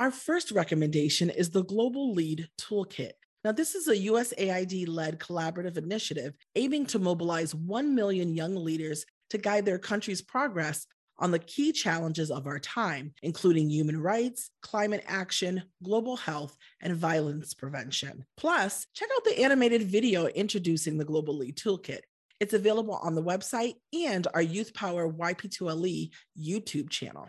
Our 0.00 0.10
first 0.10 0.50
recommendation 0.50 1.30
is 1.30 1.50
the 1.50 1.64
Global 1.64 2.12
Lead 2.12 2.48
Toolkit. 2.60 3.12
Now, 3.44 3.52
this 3.52 3.74
is 3.74 3.88
a 3.88 3.96
USAID 3.96 4.88
led 4.88 5.18
collaborative 5.18 5.76
initiative 5.76 6.34
aiming 6.54 6.86
to 6.86 6.98
mobilize 6.98 7.54
1 7.54 7.94
million 7.94 8.34
young 8.34 8.54
leaders 8.54 9.04
to 9.30 9.38
guide 9.38 9.64
their 9.64 9.78
country's 9.78 10.22
progress 10.22 10.86
on 11.22 11.30
the 11.30 11.38
key 11.38 11.70
challenges 11.72 12.32
of 12.32 12.48
our 12.48 12.58
time, 12.58 13.14
including 13.22 13.70
human 13.70 14.02
rights, 14.02 14.50
climate 14.60 15.04
action, 15.06 15.62
global 15.82 16.16
health, 16.16 16.56
and 16.80 16.96
violence 16.96 17.54
prevention. 17.54 18.24
Plus, 18.36 18.88
check 18.92 19.08
out 19.14 19.24
the 19.24 19.40
animated 19.42 19.84
video 19.84 20.26
introducing 20.26 20.98
the 20.98 21.04
Global 21.04 21.38
Lead 21.38 21.56
Toolkit. 21.56 22.00
It's 22.40 22.54
available 22.54 22.98
on 23.00 23.14
the 23.14 23.22
website 23.22 23.74
and 23.94 24.26
our 24.34 24.42
Youth 24.42 24.74
Power 24.74 25.08
YP2LE 25.08 26.10
YouTube 26.36 26.90
channel. 26.90 27.28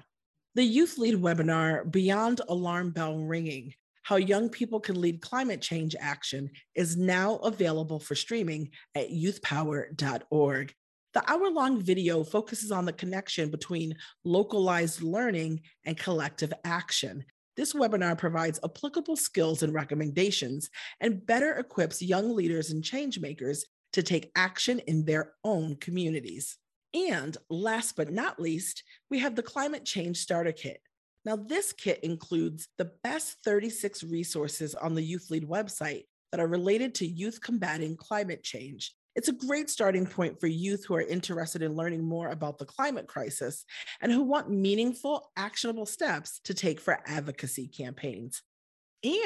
The 0.56 0.64
Youth 0.64 0.98
Lead 0.98 1.16
webinar, 1.16 1.90
Beyond 1.90 2.42
Alarm 2.50 2.92
Bell 2.92 3.20
Ringing 3.20 3.76
How 4.02 4.16
Young 4.16 4.50
People 4.50 4.80
Can 4.80 5.00
Lead 5.00 5.22
Climate 5.22 5.62
Change 5.62 5.96
Action, 6.00 6.50
is 6.74 6.98
now 6.98 7.36
available 7.36 8.00
for 8.00 8.16
streaming 8.16 8.72
at 8.96 9.12
youthpower.org. 9.12 10.74
The 11.14 11.30
hour 11.32 11.50
long 11.52 11.80
video 11.80 12.24
focuses 12.24 12.72
on 12.72 12.86
the 12.86 12.94
connection 12.94 13.52
between 13.52 13.96
localized 14.24 15.04
learning 15.04 15.62
and 15.86 15.96
collective 15.96 16.52
action. 16.64 17.24
This 17.56 17.74
webinar 17.74 18.18
provides 18.18 18.60
applicable 18.64 19.16
skills 19.16 19.62
and 19.62 19.76
recommendations 19.76 20.72
and 21.00 21.24
better 21.24 21.54
equips 21.54 22.02
young 22.02 22.36
leaders 22.36 22.72
and 22.72 22.84
changemakers 22.84 23.60
to 23.94 24.02
take 24.02 24.32
action 24.36 24.80
in 24.80 25.06
their 25.06 25.34
own 25.44 25.76
communities. 25.76 26.58
And 26.96 27.38
last 27.48 27.96
but 27.96 28.12
not 28.12 28.40
least, 28.40 28.84
we 29.12 29.20
have 29.20 29.36
the 29.36 29.44
Climate 29.44 29.86
Change 29.86 30.18
Starter 30.18 30.52
Kit. 30.52 30.82
Now, 31.26 31.36
this 31.36 31.74
kit 31.74 32.00
includes 32.04 32.68
the 32.80 32.92
best 33.04 33.38
36 33.46 34.04
resources 34.04 34.74
on 34.74 34.96
the 34.96 35.04
Youth 35.04 35.28
Lead 35.30 35.48
website 35.48 36.06
that 36.32 36.40
are 36.40 36.48
related 36.48 36.96
to 36.96 37.08
youth 37.08 37.40
combating 37.40 37.96
climate 37.96 38.44
change, 38.44 38.94
it's 39.16 39.28
a 39.28 39.34
great 39.34 39.70
starting 39.70 40.06
point 40.06 40.40
for 40.40 40.48
youth 40.48 40.86
who 40.86 40.96
are 40.96 41.02
interested 41.02 41.62
in 41.62 41.76
learning 41.76 42.04
more 42.04 42.30
about 42.30 42.58
the 42.58 42.66
climate 42.66 43.08
crisis 43.08 43.66
and 44.02 44.12
who 44.12 44.24
want 44.24 44.50
meaningful, 44.50 45.32
actionable 45.38 45.86
steps 45.86 46.40
to 46.46 46.54
take 46.54 46.80
for 46.80 47.00
advocacy 47.06 47.68
campaigns. 47.68 48.42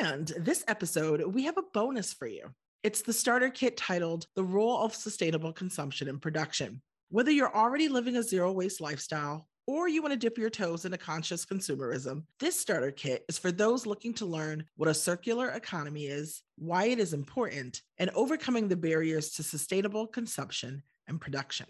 And 0.01 0.27
this 0.39 0.63
episode, 0.67 1.23
we 1.33 1.43
have 1.45 1.57
a 1.57 1.63
bonus 1.73 2.13
for 2.13 2.27
you. 2.27 2.49
It's 2.83 3.01
the 3.01 3.13
starter 3.13 3.49
kit 3.49 3.77
titled 3.77 4.27
The 4.35 4.43
Role 4.43 4.79
of 4.83 4.95
Sustainable 4.95 5.53
Consumption 5.53 6.09
and 6.09 6.21
Production. 6.21 6.81
Whether 7.09 7.31
you're 7.31 7.55
already 7.55 7.87
living 7.87 8.17
a 8.17 8.23
zero 8.23 8.51
waste 8.51 8.81
lifestyle 8.81 9.47
or 9.67 9.89
you 9.89 10.01
want 10.01 10.13
to 10.13 10.17
dip 10.17 10.37
your 10.37 10.49
toes 10.49 10.85
into 10.85 10.97
conscious 10.97 11.45
consumerism, 11.45 12.23
this 12.39 12.57
starter 12.59 12.89
kit 12.89 13.25
is 13.27 13.37
for 13.37 13.51
those 13.51 13.85
looking 13.85 14.13
to 14.13 14.25
learn 14.25 14.63
what 14.77 14.89
a 14.89 14.93
circular 14.93 15.49
economy 15.49 16.05
is, 16.05 16.41
why 16.57 16.85
it 16.85 16.99
is 16.99 17.13
important, 17.13 17.81
and 17.97 18.09
overcoming 18.15 18.69
the 18.69 18.77
barriers 18.77 19.31
to 19.31 19.43
sustainable 19.43 20.07
consumption 20.07 20.81
and 21.07 21.19
production. 21.19 21.67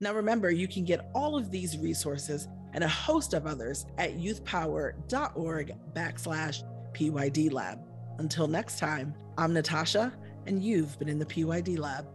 Now, 0.00 0.12
remember, 0.12 0.50
you 0.50 0.68
can 0.68 0.84
get 0.84 1.10
all 1.14 1.36
of 1.36 1.50
these 1.50 1.78
resources 1.78 2.46
and 2.74 2.84
a 2.84 2.88
host 2.88 3.32
of 3.32 3.46
others 3.46 3.86
at 3.96 4.18
youthpower.org 4.18 5.72
backslash 5.94 6.62
PYD 6.92 7.52
lab. 7.52 7.78
Until 8.18 8.46
next 8.46 8.78
time, 8.78 9.14
I'm 9.38 9.54
Natasha, 9.54 10.12
and 10.46 10.62
you've 10.62 10.98
been 10.98 11.08
in 11.08 11.18
the 11.18 11.26
PYD 11.26 11.78
lab. 11.78 12.13